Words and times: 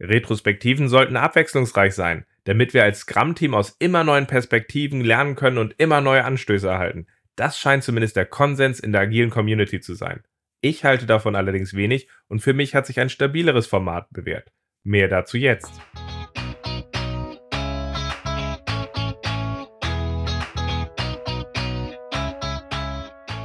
Retrospektiven 0.00 0.88
sollten 0.88 1.16
abwechslungsreich 1.16 1.94
sein, 1.94 2.24
damit 2.44 2.72
wir 2.72 2.84
als 2.84 3.00
Scrum-Team 3.00 3.54
aus 3.54 3.74
immer 3.78 4.04
neuen 4.04 4.26
Perspektiven 4.26 5.00
lernen 5.00 5.34
können 5.34 5.58
und 5.58 5.74
immer 5.78 6.00
neue 6.00 6.24
Anstöße 6.24 6.68
erhalten. 6.68 7.06
Das 7.36 7.58
scheint 7.58 7.84
zumindest 7.84 8.16
der 8.16 8.26
Konsens 8.26 8.80
in 8.80 8.92
der 8.92 9.02
agilen 9.02 9.30
Community 9.30 9.80
zu 9.80 9.94
sein. 9.94 10.22
Ich 10.60 10.84
halte 10.84 11.06
davon 11.06 11.36
allerdings 11.36 11.74
wenig 11.74 12.08
und 12.26 12.40
für 12.40 12.52
mich 12.52 12.74
hat 12.74 12.86
sich 12.86 12.98
ein 13.00 13.10
stabileres 13.10 13.66
Format 13.66 14.08
bewährt. 14.10 14.50
Mehr 14.82 15.08
dazu 15.08 15.36
jetzt. 15.36 15.72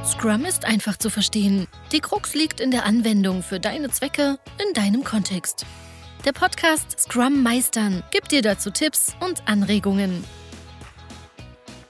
Scrum 0.04 0.44
ist 0.44 0.64
einfach 0.64 0.96
zu 0.96 1.10
verstehen. 1.10 1.66
Die 1.92 2.00
Krux 2.00 2.34
liegt 2.34 2.60
in 2.60 2.70
der 2.70 2.86
Anwendung 2.86 3.42
für 3.42 3.60
deine 3.60 3.90
Zwecke 3.90 4.38
in 4.66 4.72
deinem 4.72 5.04
Kontext. 5.04 5.66
Der 6.24 6.32
Podcast 6.32 6.98
Scrum 6.98 7.42
Meistern 7.42 8.02
gibt 8.10 8.32
dir 8.32 8.40
dazu 8.40 8.70
Tipps 8.70 9.14
und 9.20 9.46
Anregungen. 9.46 10.24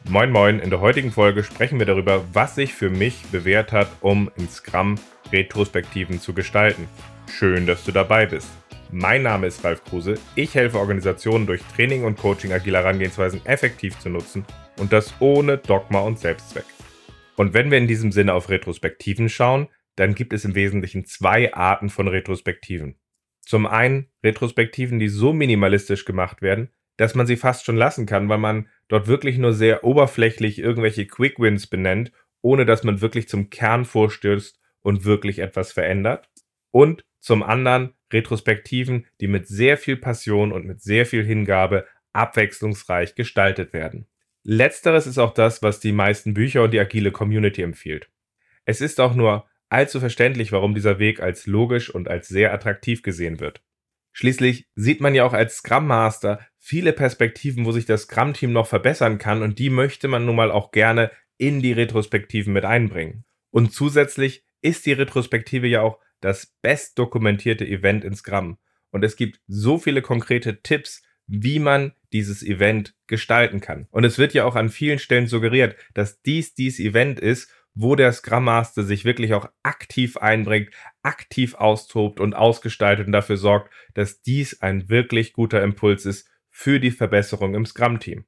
Moin 0.09 0.33
Moin, 0.33 0.59
in 0.59 0.71
der 0.71 0.81
heutigen 0.81 1.13
Folge 1.13 1.45
sprechen 1.45 1.79
wir 1.79 1.87
darüber, 1.87 2.25
was 2.33 2.57
sich 2.57 2.75
für 2.75 2.91
mich 2.91 3.23
bewährt 3.31 3.71
hat, 3.71 3.87
um 4.01 4.29
in 4.37 4.49
Scrum 4.49 4.97
Retrospektiven 5.31 6.21
zu 6.21 6.35
gestalten. 6.35 6.89
Schön, 7.33 7.65
dass 7.65 7.85
du 7.85 7.93
dabei 7.93 8.27
bist. 8.27 8.49
Mein 8.91 9.23
Name 9.23 9.47
ist 9.47 9.63
Ralf 9.63 9.85
Kruse. 9.85 10.15
Ich 10.35 10.57
helfe 10.57 10.81
Organisationen 10.81 11.47
durch 11.47 11.63
Training 11.77 12.03
und 12.03 12.19
Coaching 12.19 12.53
agiler 12.53 12.81
Herangehensweisen 12.81 13.47
effektiv 13.47 13.97
zu 14.01 14.09
nutzen 14.09 14.45
und 14.81 14.93
das 14.93 15.15
ohne 15.21 15.59
Dogma 15.59 16.01
und 16.01 16.19
Selbstzweck. 16.19 16.67
Und 17.37 17.55
wenn 17.55 17.71
wir 17.71 17.79
in 17.79 17.87
diesem 17.87 18.11
Sinne 18.11 18.35
auf 18.35 18.49
Retrospektiven 18.49 19.29
schauen, 19.29 19.69
dann 19.95 20.17
gibt 20.17 20.33
es 20.33 20.45
im 20.45 20.57
Wesentlichen 20.57 21.07
zwei 21.07 21.55
Arten 21.55 21.89
von 21.89 22.09
Retrospektiven. 22.09 22.97
Zum 23.45 23.67
einen 23.67 24.09
Retrospektiven, 24.23 24.99
die 24.99 25.09
so 25.09 25.33
minimalistisch 25.33 26.05
gemacht 26.05 26.43
werden, 26.43 26.71
dass 26.97 27.15
man 27.15 27.27
sie 27.27 27.37
fast 27.37 27.65
schon 27.65 27.77
lassen 27.77 28.07
kann, 28.07 28.29
weil 28.29 28.39
man 28.39 28.69
dort 28.89 29.07
wirklich 29.07 29.39
nur 29.39 29.53
sehr 29.53 29.85
oberflächlich 29.85 30.59
irgendwelche 30.59 31.07
Quick 31.07 31.39
Wins 31.39 31.67
benennt, 31.67 32.13
ohne 32.41 32.65
dass 32.65 32.85
man 32.85 33.01
wirklich 33.01 33.29
zum 33.29 33.51
Kern 33.51 33.85
vorstößt 33.85 34.61
und 34.81 35.05
wirklich 35.05 35.39
etwas 35.39 35.73
verändert. 35.73 36.29
Und 36.71 37.05
zum 37.21 37.43
anderen 37.43 37.95
Retrospektiven, 38.13 39.07
die 39.21 39.29
mit 39.29 39.49
sehr 39.49 39.79
viel 39.79 39.97
Passion 39.97 40.53
und 40.53 40.67
mit 40.67 40.83
sehr 40.83 41.07
viel 41.07 41.25
Hingabe 41.25 41.87
abwechslungsreich 42.13 43.15
gestaltet 43.15 43.73
werden. 43.73 44.07
Letzteres 44.43 45.07
ist 45.07 45.19
auch 45.19 45.33
das, 45.33 45.63
was 45.63 45.81
die 45.81 45.93
meisten 45.93 46.35
Bücher 46.35 46.63
und 46.63 46.73
die 46.73 46.81
agile 46.81 47.13
Community 47.13 47.63
empfiehlt. 47.63 48.11
Es 48.67 48.81
ist 48.81 49.01
auch 49.01 49.15
nur 49.15 49.47
allzu 49.69 50.01
verständlich, 50.01 50.53
warum 50.53 50.75
dieser 50.75 50.99
Weg 50.99 51.21
als 51.21 51.47
logisch 51.47 51.91
und 51.91 52.09
als 52.09 52.29
sehr 52.29 52.53
attraktiv 52.53 53.03
gesehen 53.03 53.41
wird. 53.41 53.63
Schließlich 54.13 54.69
sieht 54.77 55.01
man 55.01 55.15
ja 55.15 55.25
auch 55.25 55.33
als 55.33 55.57
Scrum 55.57 55.87
Master 55.87 56.41
viele 56.59 56.93
Perspektiven, 56.93 57.65
wo 57.65 57.73
sich 57.73 57.85
das 57.85 58.03
Scrum-Team 58.03 58.53
noch 58.53 58.69
verbessern 58.69 59.19
kann 59.19 59.43
und 59.43 59.59
die 59.59 59.71
möchte 59.71 60.07
man 60.07 60.25
nun 60.25 60.37
mal 60.37 60.53
auch 60.53 60.71
gerne 60.71 61.11
in 61.37 61.61
die 61.61 61.73
Retrospektiven 61.73 62.53
mit 62.53 62.65
einbringen. 62.65 63.25
Und 63.51 63.73
zusätzlich 63.73 64.45
ist 64.63 64.87
die 64.87 64.93
Retrospektive 64.93 65.67
ja 65.67 65.83
auch 65.83 65.99
das 66.21 66.55
best 66.63 66.99
dokumentierte 66.99 67.67
Event 67.67 68.05
in 68.05 68.15
Scrum. 68.15 68.59
Und 68.91 69.05
es 69.05 69.17
gibt 69.17 69.41
so 69.47 69.79
viele 69.79 70.01
konkrete 70.01 70.63
Tipps, 70.63 71.03
wie 71.27 71.59
man 71.59 71.93
dieses 72.13 72.43
Event 72.43 72.95
gestalten 73.07 73.61
kann. 73.61 73.89
Und 73.91 74.05
es 74.05 74.19
wird 74.19 74.35
ja 74.35 74.45
auch 74.45 74.55
an 74.55 74.71
vielen 74.71 74.99
Stellen 74.99 75.27
suggeriert, 75.27 75.77
dass 75.95 76.23
dies 76.23 76.55
dies 76.55 76.79
Event 76.79 77.19
ist 77.19 77.51
wo 77.75 77.97
der 77.97 78.13
Scrum 78.13 78.45
Master 78.45 78.85
sich 78.85 79.05
wirklich 79.05 79.35
auch 79.35 79.49
aktiv 79.63 80.17
einbringt, 80.17 80.71
aktiv 81.03 81.55
austobt 81.55 82.21
und 82.21 82.35
ausgestaltet 82.35 83.07
und 83.07 83.13
dafür 83.13 83.37
sorgt, 83.37 83.73
dass 83.95 84.23
dies 84.23 84.63
ein 84.63 84.89
wirklich 84.89 85.33
guter 85.33 85.63
Impuls 85.63 86.07
ist 86.07 86.29
für 86.51 86.79
die 86.79 86.93
Verbesserung 86.93 87.55
im 87.55 87.67
Scrum-Team. 87.67 88.25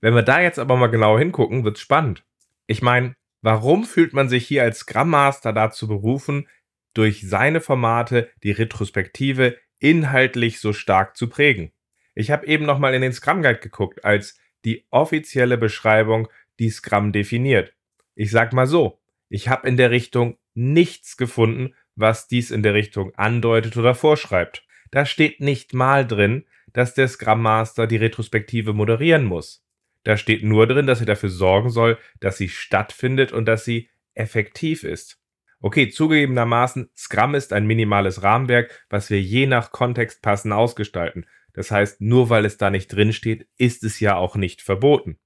Wenn 0.00 0.14
wir 0.14 0.22
da 0.22 0.40
jetzt 0.40 0.58
aber 0.58 0.76
mal 0.76 0.86
genau 0.86 1.18
hingucken, 1.18 1.64
wird's 1.64 1.80
spannend. 1.80 2.24
Ich 2.66 2.80
meine, 2.82 3.14
warum 3.42 3.84
fühlt 3.84 4.12
man 4.12 4.28
sich 4.28 4.46
hier 4.46 4.62
als 4.62 4.78
Scrum 4.78 5.10
Master 5.10 5.52
dazu 5.52 5.86
berufen, 5.86 6.48
durch 6.94 7.28
seine 7.28 7.60
Formate 7.60 8.30
die 8.42 8.52
Retrospektive 8.52 9.58
inhaltlich 9.78 10.60
so 10.60 10.72
stark 10.72 11.16
zu 11.16 11.28
prägen? 11.28 11.72
Ich 12.14 12.30
habe 12.30 12.46
eben 12.46 12.64
nochmal 12.64 12.94
in 12.94 13.02
den 13.02 13.12
Scrum 13.12 13.42
Guide 13.42 13.60
geguckt, 13.60 14.04
als 14.04 14.38
die 14.64 14.86
offizielle 14.90 15.58
Beschreibung, 15.58 16.28
die 16.58 16.70
Scrum 16.70 17.12
definiert. 17.12 17.75
Ich 18.16 18.30
sag 18.30 18.52
mal 18.54 18.66
so, 18.66 18.98
ich 19.28 19.48
habe 19.48 19.68
in 19.68 19.76
der 19.76 19.90
Richtung 19.90 20.38
nichts 20.54 21.18
gefunden, 21.18 21.74
was 21.94 22.28
dies 22.28 22.50
in 22.50 22.62
der 22.62 22.74
Richtung 22.74 23.14
andeutet 23.14 23.76
oder 23.76 23.94
vorschreibt. 23.94 24.66
Da 24.90 25.04
steht 25.04 25.40
nicht 25.40 25.74
mal 25.74 26.06
drin, 26.06 26.46
dass 26.72 26.94
der 26.94 27.08
Scrum 27.08 27.42
Master 27.42 27.86
die 27.86 27.96
Retrospektive 27.96 28.72
moderieren 28.72 29.24
muss. 29.24 29.64
Da 30.02 30.16
steht 30.16 30.42
nur 30.42 30.66
drin, 30.66 30.86
dass 30.86 31.00
er 31.00 31.06
dafür 31.06 31.28
sorgen 31.28 31.68
soll, 31.68 31.98
dass 32.20 32.38
sie 32.38 32.48
stattfindet 32.48 33.32
und 33.32 33.44
dass 33.44 33.64
sie 33.64 33.90
effektiv 34.14 34.82
ist. 34.82 35.20
Okay, 35.60 35.90
zugegebenermaßen, 35.90 36.90
Scrum 36.96 37.34
ist 37.34 37.52
ein 37.52 37.66
minimales 37.66 38.22
Rahmenwerk, 38.22 38.86
was 38.88 39.10
wir 39.10 39.20
je 39.20 39.46
nach 39.46 39.72
Kontext 39.72 40.22
passend 40.22 40.54
ausgestalten. 40.54 41.26
Das 41.52 41.70
heißt, 41.70 42.00
nur 42.00 42.30
weil 42.30 42.44
es 42.46 42.56
da 42.56 42.70
nicht 42.70 42.88
drin 42.88 43.12
steht, 43.12 43.46
ist 43.58 43.84
es 43.84 44.00
ja 44.00 44.16
auch 44.16 44.36
nicht 44.36 44.62
verboten. 44.62 45.18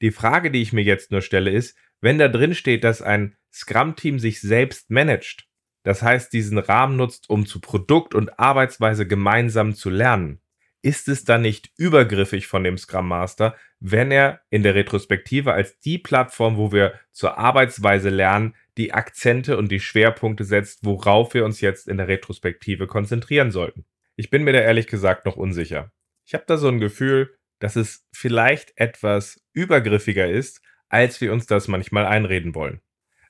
Die 0.00 0.12
Frage, 0.12 0.50
die 0.50 0.62
ich 0.62 0.72
mir 0.72 0.84
jetzt 0.84 1.10
nur 1.10 1.22
stelle, 1.22 1.50
ist, 1.50 1.76
wenn 2.00 2.18
da 2.18 2.28
drin 2.28 2.54
steht, 2.54 2.84
dass 2.84 3.02
ein 3.02 3.36
Scrum-Team 3.52 4.18
sich 4.18 4.40
selbst 4.40 4.90
managt, 4.90 5.46
das 5.82 6.02
heißt 6.02 6.32
diesen 6.32 6.58
Rahmen 6.58 6.96
nutzt, 6.96 7.30
um 7.30 7.46
zu 7.46 7.60
Produkt 7.60 8.14
und 8.14 8.38
Arbeitsweise 8.38 9.06
gemeinsam 9.06 9.74
zu 9.74 9.90
lernen, 9.90 10.40
ist 10.82 11.08
es 11.08 11.24
dann 11.24 11.42
nicht 11.42 11.70
übergriffig 11.76 12.46
von 12.46 12.62
dem 12.62 12.78
Scrum 12.78 13.08
Master, 13.08 13.56
wenn 13.80 14.10
er 14.10 14.40
in 14.50 14.62
der 14.62 14.74
Retrospektive 14.74 15.52
als 15.52 15.78
die 15.80 15.98
Plattform, 15.98 16.56
wo 16.56 16.72
wir 16.72 16.94
zur 17.10 17.38
Arbeitsweise 17.38 18.10
lernen, 18.10 18.54
die 18.76 18.92
Akzente 18.92 19.56
und 19.56 19.72
die 19.72 19.80
Schwerpunkte 19.80 20.44
setzt, 20.44 20.84
worauf 20.84 21.34
wir 21.34 21.44
uns 21.44 21.60
jetzt 21.60 21.88
in 21.88 21.96
der 21.96 22.08
Retrospektive 22.08 22.86
konzentrieren 22.86 23.50
sollten? 23.50 23.84
Ich 24.14 24.30
bin 24.30 24.44
mir 24.44 24.52
da 24.52 24.60
ehrlich 24.60 24.86
gesagt 24.86 25.26
noch 25.26 25.36
unsicher. 25.36 25.92
Ich 26.26 26.34
habe 26.34 26.44
da 26.46 26.56
so 26.56 26.68
ein 26.68 26.80
Gefühl, 26.80 27.36
dass 27.58 27.76
es 27.76 28.06
vielleicht 28.12 28.72
etwas 28.76 29.40
übergriffiger 29.52 30.28
ist, 30.28 30.60
als 30.88 31.20
wir 31.20 31.32
uns 31.32 31.46
das 31.46 31.68
manchmal 31.68 32.06
einreden 32.06 32.54
wollen. 32.54 32.80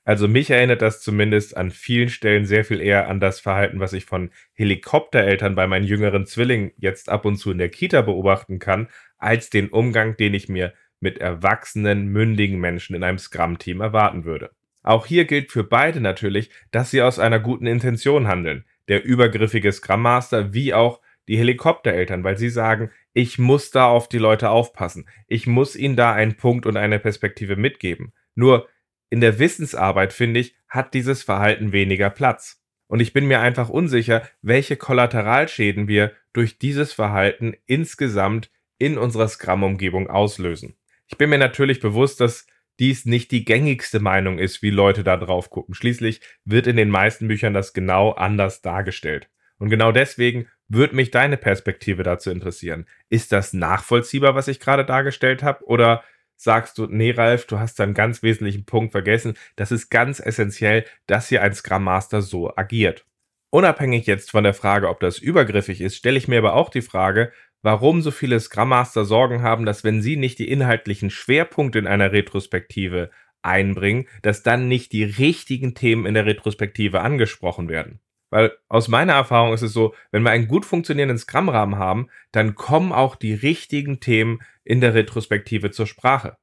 Also 0.05 0.27
mich 0.27 0.49
erinnert 0.49 0.81
das 0.81 1.01
zumindest 1.01 1.55
an 1.55 1.69
vielen 1.69 2.09
Stellen 2.09 2.45
sehr 2.45 2.65
viel 2.65 2.81
eher 2.81 3.07
an 3.07 3.19
das 3.19 3.39
Verhalten, 3.39 3.79
was 3.79 3.93
ich 3.93 4.05
von 4.05 4.31
Helikoptereltern 4.53 5.53
bei 5.53 5.67
meinen 5.67 5.85
jüngeren 5.85 6.25
Zwillingen 6.25 6.71
jetzt 6.77 7.09
ab 7.09 7.25
und 7.25 7.35
zu 7.35 7.51
in 7.51 7.59
der 7.59 7.69
Kita 7.69 8.01
beobachten 8.01 8.57
kann, 8.59 8.87
als 9.17 9.49
den 9.49 9.69
Umgang, 9.69 10.17
den 10.17 10.33
ich 10.33 10.49
mir 10.49 10.73
mit 10.99 11.19
erwachsenen, 11.19 12.07
mündigen 12.07 12.59
Menschen 12.59 12.95
in 12.95 13.03
einem 13.03 13.19
Scrum-Team 13.19 13.81
erwarten 13.81 14.25
würde. 14.25 14.49
Auch 14.81 15.05
hier 15.05 15.25
gilt 15.25 15.51
für 15.51 15.63
beide 15.63 16.01
natürlich, 16.01 16.49
dass 16.71 16.89
sie 16.89 17.01
aus 17.01 17.19
einer 17.19 17.39
guten 17.39 17.67
Intention 17.67 18.27
handeln. 18.27 18.65
Der 18.87 19.03
übergriffige 19.03 19.71
Scrum 19.71 20.01
Master 20.01 20.53
wie 20.53 20.73
auch 20.73 21.01
die 21.29 21.37
Helikoptereltern, 21.37 22.23
weil 22.23 22.37
sie 22.37 22.49
sagen, 22.49 22.89
ich 23.13 23.37
muss 23.37 23.69
da 23.69 23.85
auf 23.85 24.09
die 24.09 24.17
Leute 24.17 24.49
aufpassen. 24.49 25.07
Ich 25.27 25.45
muss 25.45 25.75
ihnen 25.75 25.95
da 25.95 26.11
einen 26.11 26.35
Punkt 26.35 26.65
und 26.65 26.75
eine 26.75 26.97
Perspektive 26.97 27.55
mitgeben. 27.55 28.13
Nur 28.33 28.67
in 29.11 29.21
der 29.21 29.37
Wissensarbeit, 29.37 30.11
finde 30.11 30.39
ich, 30.39 30.55
hat 30.67 30.95
dieses 30.95 31.21
Verhalten 31.21 31.71
weniger 31.71 32.09
Platz. 32.09 32.63
Und 32.87 32.99
ich 32.99 33.13
bin 33.13 33.27
mir 33.27 33.41
einfach 33.41 33.69
unsicher, 33.69 34.27
welche 34.41 34.75
Kollateralschäden 34.75 35.87
wir 35.87 36.13
durch 36.33 36.57
dieses 36.57 36.93
Verhalten 36.93 37.55
insgesamt 37.67 38.49
in 38.79 38.97
unserer 38.97 39.27
Scrum-Umgebung 39.27 40.09
auslösen. 40.09 40.77
Ich 41.07 41.17
bin 41.17 41.29
mir 41.29 41.37
natürlich 41.37 41.79
bewusst, 41.79 42.21
dass 42.21 42.47
dies 42.79 43.05
nicht 43.05 43.31
die 43.31 43.45
gängigste 43.45 43.99
Meinung 43.99 44.39
ist, 44.39 44.63
wie 44.63 44.71
Leute 44.71 45.03
da 45.03 45.17
drauf 45.17 45.51
gucken. 45.51 45.75
Schließlich 45.75 46.21
wird 46.45 46.65
in 46.65 46.77
den 46.77 46.89
meisten 46.89 47.27
Büchern 47.27 47.53
das 47.53 47.73
genau 47.73 48.11
anders 48.13 48.63
dargestellt. 48.63 49.29
Und 49.59 49.69
genau 49.69 49.91
deswegen 49.91 50.47
würde 50.69 50.95
mich 50.95 51.11
deine 51.11 51.37
Perspektive 51.37 52.03
dazu 52.03 52.29
interessieren. 52.29 52.85
Ist 53.09 53.31
das 53.31 53.53
nachvollziehbar, 53.53 54.35
was 54.35 54.47
ich 54.47 54.59
gerade 54.59 54.85
dargestellt 54.85 55.43
habe? 55.43 55.65
Oder 55.65 56.03
sagst 56.35 56.77
du, 56.77 56.85
nee, 56.85 57.11
Ralf, 57.11 57.45
du 57.47 57.59
hast 57.59 57.81
einen 57.81 57.93
ganz 57.93 58.23
wesentlichen 58.23 58.65
Punkt 58.65 58.91
vergessen. 58.91 59.33
Das 59.55 59.71
ist 59.71 59.89
ganz 59.89 60.19
essentiell, 60.19 60.85
dass 61.05 61.27
hier 61.27 61.43
ein 61.43 61.53
Scrum 61.53 61.83
Master 61.83 62.21
so 62.21 62.55
agiert. 62.55 63.05
Unabhängig 63.49 64.05
jetzt 64.05 64.31
von 64.31 64.43
der 64.43 64.53
Frage, 64.53 64.89
ob 64.89 64.99
das 64.99 65.17
übergriffig 65.17 65.81
ist, 65.81 65.95
stelle 65.95 66.17
ich 66.17 66.27
mir 66.27 66.37
aber 66.37 66.53
auch 66.53 66.69
die 66.69 66.83
Frage, 66.83 67.31
warum 67.61 68.01
so 68.01 68.11
viele 68.11 68.39
Scrum 68.39 68.69
Master 68.69 69.05
Sorgen 69.05 69.41
haben, 69.41 69.65
dass 69.65 69.83
wenn 69.83 70.01
sie 70.01 70.15
nicht 70.15 70.39
die 70.39 70.49
inhaltlichen 70.49 71.09
Schwerpunkte 71.09 71.79
in 71.79 71.87
einer 71.87 72.11
Retrospektive 72.11 73.09
einbringen, 73.41 74.07
dass 74.21 74.43
dann 74.43 74.67
nicht 74.67 74.91
die 74.91 75.03
richtigen 75.03 75.73
Themen 75.73 76.05
in 76.05 76.13
der 76.13 76.25
Retrospektive 76.25 77.01
angesprochen 77.01 77.69
werden. 77.69 77.99
Weil 78.29 78.51
aus 78.67 78.87
meiner 78.87 79.13
Erfahrung 79.13 79.53
ist 79.53 79.63
es 79.63 79.73
so, 79.73 79.95
wenn 80.11 80.23
wir 80.23 80.29
einen 80.29 80.47
gut 80.47 80.65
funktionierenden 80.65 81.17
Scrum-Rahmen 81.17 81.77
haben, 81.77 82.09
dann 82.31 82.55
kommen 82.55 82.91
auch 82.91 83.15
die 83.15 83.33
richtigen 83.33 83.99
Themen 83.99 84.39
in 84.63 84.81
der 84.81 84.93
Retrospektive 84.93 85.71
zur 85.71 85.87
Sprache. 85.87 86.37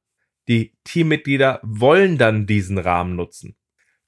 Die 0.47 0.73
Teammitglieder 0.83 1.59
wollen 1.63 2.17
dann 2.17 2.45
diesen 2.45 2.77
Rahmen 2.77 3.15
nutzen. 3.15 3.55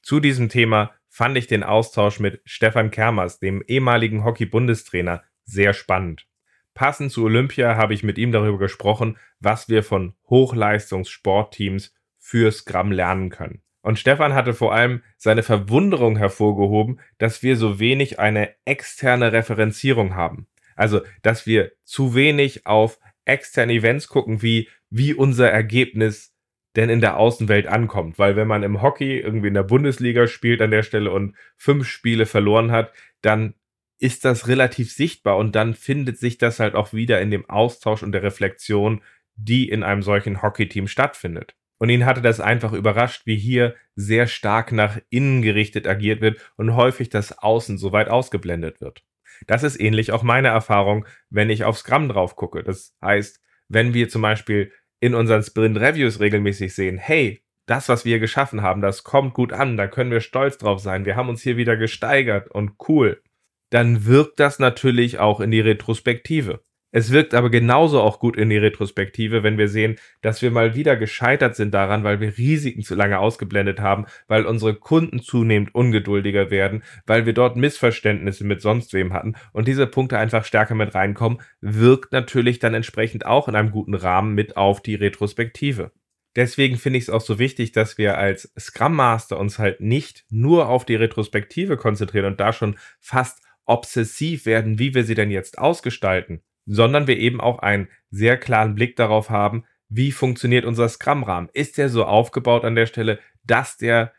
Zu 0.01 0.19
diesem 0.19 0.49
Thema 0.49 0.91
fand 1.09 1.37
ich 1.37 1.47
den 1.47 1.63
Austausch 1.63 2.19
mit 2.19 2.41
Stefan 2.45 2.91
Kermers, 2.91 3.39
dem 3.39 3.63
ehemaligen 3.67 4.23
Hockey-Bundestrainer, 4.23 5.23
sehr 5.43 5.73
spannend. 5.73 6.27
Passend 6.73 7.11
zu 7.11 7.25
Olympia 7.25 7.75
habe 7.75 7.93
ich 7.93 8.03
mit 8.03 8.17
ihm 8.17 8.31
darüber 8.31 8.57
gesprochen, 8.57 9.17
was 9.39 9.67
wir 9.67 9.83
von 9.83 10.13
Hochleistungssportteams 10.29 11.93
für 12.17 12.51
Scrum 12.51 12.91
lernen 12.91 13.29
können. 13.29 13.61
Und 13.81 13.97
Stefan 13.97 14.33
hatte 14.33 14.53
vor 14.53 14.73
allem 14.73 15.03
seine 15.17 15.43
Verwunderung 15.43 16.17
hervorgehoben, 16.17 16.99
dass 17.17 17.43
wir 17.43 17.55
so 17.55 17.79
wenig 17.79 18.19
eine 18.19 18.53
externe 18.65 19.31
Referenzierung 19.31 20.15
haben. 20.15 20.47
Also, 20.75 21.01
dass 21.21 21.45
wir 21.45 21.71
zu 21.83 22.15
wenig 22.15 22.65
auf 22.65 22.99
externe 23.25 23.73
Events 23.73 24.07
gucken, 24.07 24.41
wie, 24.41 24.69
wie 24.89 25.13
unser 25.13 25.49
Ergebnis 25.49 26.33
denn 26.75 26.89
in 26.89 27.01
der 27.01 27.17
Außenwelt 27.17 27.67
ankommt. 27.67 28.19
Weil 28.19 28.35
wenn 28.35 28.47
man 28.47 28.63
im 28.63 28.81
Hockey 28.81 29.19
irgendwie 29.19 29.47
in 29.47 29.53
der 29.53 29.63
Bundesliga 29.63 30.27
spielt 30.27 30.61
an 30.61 30.71
der 30.71 30.83
Stelle 30.83 31.11
und 31.11 31.35
fünf 31.57 31.87
Spiele 31.87 32.25
verloren 32.25 32.71
hat, 32.71 32.93
dann 33.21 33.55
ist 33.99 34.23
das 34.23 34.47
relativ 34.47 34.93
sichtbar 34.93 35.37
und 35.37 35.55
dann 35.55 35.73
findet 35.73 36.17
sich 36.17 36.37
das 36.37 36.59
halt 36.59 36.75
auch 36.75 36.93
wieder 36.93 37.19
in 37.21 37.31
dem 37.31 37.49
Austausch 37.49 38.01
und 38.01 38.13
der 38.13 38.23
Reflexion, 38.23 39.01
die 39.35 39.67
in 39.69 39.83
einem 39.83 40.01
solchen 40.01 40.41
Hockeyteam 40.41 40.87
stattfindet. 40.87 41.55
Und 41.79 41.89
ihn 41.89 42.05
hatte 42.05 42.21
das 42.21 42.39
einfach 42.39 42.73
überrascht, 42.73 43.23
wie 43.25 43.37
hier 43.37 43.75
sehr 43.95 44.27
stark 44.27 44.71
nach 44.71 44.99
innen 45.09 45.41
gerichtet 45.41 45.87
agiert 45.87 46.21
wird 46.21 46.39
und 46.57 46.75
häufig 46.75 47.09
das 47.09 47.37
Außen 47.39 47.77
so 47.77 47.91
weit 47.91 48.09
ausgeblendet 48.09 48.81
wird. 48.81 49.03
Das 49.47 49.63
ist 49.63 49.79
ähnlich 49.79 50.11
auch 50.11 50.21
meine 50.21 50.49
Erfahrung, 50.49 51.05
wenn 51.29 51.49
ich 51.49 51.63
auf 51.63 51.77
Scrum 51.77 52.09
drauf 52.09 52.35
gucke. 52.35 52.63
Das 52.63 52.95
heißt, 53.01 53.41
wenn 53.69 53.93
wir 53.93 54.09
zum 54.09 54.21
Beispiel 54.21 54.71
in 54.99 55.15
unseren 55.15 55.41
Sprint 55.41 55.79
Reviews 55.79 56.19
regelmäßig 56.19 56.75
sehen, 56.75 56.97
hey, 56.97 57.41
das, 57.65 57.87
was 57.87 58.03
wir 58.03 58.19
geschaffen 58.19 58.61
haben, 58.61 58.81
das 58.81 59.03
kommt 59.03 59.33
gut 59.33 59.53
an, 59.53 59.77
da 59.77 59.87
können 59.87 60.11
wir 60.11 60.21
stolz 60.21 60.57
drauf 60.57 60.79
sein, 60.79 61.05
wir 61.05 61.15
haben 61.15 61.29
uns 61.29 61.41
hier 61.41 61.55
wieder 61.55 61.77
gesteigert 61.77 62.49
und 62.49 62.73
cool, 62.89 63.21
dann 63.69 64.05
wirkt 64.05 64.39
das 64.39 64.59
natürlich 64.59 65.19
auch 65.19 65.39
in 65.39 65.51
die 65.51 65.59
Retrospektive. 65.61 66.61
Es 66.91 67.11
wirkt 67.11 67.35
aber 67.35 67.51
genauso 67.51 68.01
auch 68.01 68.19
gut 68.19 68.35
in 68.35 68.49
die 68.49 68.57
Retrospektive, 68.57 69.43
wenn 69.43 69.59
wir 69.59 69.67
sehen, 69.67 69.97
dass 70.21 70.41
wir 70.41 70.49
mal 70.49 70.73
wieder 70.73 70.95
gescheitert 70.95 71.55
sind 71.55 71.71
daran, 71.73 72.03
weil 72.03 72.19
wir 72.19 72.37
Risiken 72.37 72.81
zu 72.81 72.95
lange 72.95 73.19
ausgeblendet 73.19 73.79
haben, 73.79 74.05
weil 74.27 74.45
unsere 74.45 74.73
Kunden 74.73 75.19
zunehmend 75.19 75.75
ungeduldiger 75.75 76.49
werden, 76.49 76.83
weil 77.05 77.27
wir 77.27 77.33
dort 77.33 77.57
Missverständnisse 77.57 78.43
mit 78.43 78.61
sonst 78.61 78.93
wem 78.93 79.13
hatten 79.13 79.35
und 79.53 79.67
diese 79.67 79.85
Punkte 79.85 80.17
einfach 80.17 80.45
stärker 80.45 80.73
mit 80.73 80.95
reinkommen, 80.95 81.41
wirkt 81.61 82.11
natürlich 82.11 82.57
dann 82.57 82.73
entsprechend 82.73 83.23
auch 83.23 83.47
in 83.47 83.55
einem 83.55 83.69
guten 83.69 83.93
Rahmen 83.93 84.33
mit 84.33 84.57
auf 84.57 84.81
die 84.81 84.95
Retrospektive. 84.95 85.91
Deswegen 86.35 86.77
finde 86.77 86.97
ich 86.97 87.05
es 87.05 87.09
auch 87.09 87.21
so 87.21 87.37
wichtig, 87.37 87.71
dass 87.71 87.97
wir 87.97 88.17
als 88.17 88.51
Scrum 88.57 88.95
Master 88.95 89.39
uns 89.39 89.59
halt 89.59 89.81
nicht 89.81 90.25
nur 90.29 90.69
auf 90.69 90.85
die 90.85 90.95
Retrospektive 90.95 91.77
konzentrieren 91.77 92.25
und 92.25 92.39
da 92.39 92.53
schon 92.53 92.77
fast 92.99 93.43
obsessiv 93.65 94.45
werden, 94.45 94.79
wie 94.79 94.95
wir 94.95 95.03
sie 95.03 95.15
denn 95.15 95.31
jetzt 95.31 95.59
ausgestalten, 95.59 96.41
sondern 96.69 97.07
wir 97.07 97.17
eben 97.17 97.41
auch 97.41 97.59
einen 97.59 97.89
sehr 98.11 98.37
klaren 98.37 98.75
Blick 98.75 98.95
darauf 98.95 99.29
haben, 99.29 99.65
wie 99.89 100.11
funktioniert 100.11 100.65
unser 100.65 100.87
Scrum-Rahmen. 100.87 101.49
Ist 101.53 101.77
der 101.77 101.89
so 101.89 102.05
aufgebaut 102.05 102.63
an 102.63 102.75
der 102.75 102.85
Stelle, 102.85 103.19
dass 103.43 103.77
der 103.77 104.13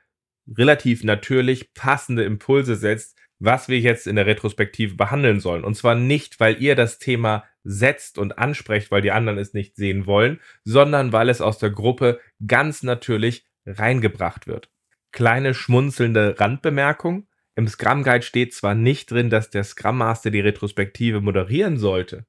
relativ 0.48 1.04
natürlich 1.04 1.72
passende 1.74 2.24
Impulse 2.24 2.74
setzt, 2.74 3.16
was 3.38 3.68
wir 3.68 3.78
jetzt 3.78 4.06
in 4.06 4.16
der 4.16 4.26
Retrospektive 4.26 4.96
behandeln 4.96 5.40
sollen. 5.40 5.64
Und 5.64 5.74
zwar 5.74 5.94
nicht, 5.94 6.40
weil 6.40 6.60
ihr 6.60 6.74
das 6.74 6.98
Thema 6.98 7.44
setzt 7.62 8.18
und 8.18 8.38
ansprecht, 8.38 8.90
weil 8.90 9.00
die 9.00 9.12
anderen 9.12 9.38
es 9.38 9.54
nicht 9.54 9.76
sehen 9.76 10.06
wollen, 10.06 10.40
sondern 10.64 11.12
weil 11.12 11.28
es 11.28 11.40
aus 11.40 11.58
der 11.58 11.70
Gruppe 11.70 12.20
ganz 12.46 12.82
natürlich 12.82 13.46
reingebracht 13.64 14.46
wird. 14.46 14.70
Kleine 15.12 15.54
schmunzelnde 15.54 16.38
Randbemerkung. 16.38 17.28
Im 17.54 17.68
Scrum 17.68 18.02
Guide 18.02 18.22
steht 18.22 18.54
zwar 18.54 18.74
nicht 18.74 19.10
drin, 19.10 19.30
dass 19.30 19.50
der 19.50 19.64
Scrum 19.64 19.98
Master 19.98 20.30
die 20.30 20.40
Retrospektive 20.40 21.20
moderieren 21.20 21.78
sollte, 21.78 22.26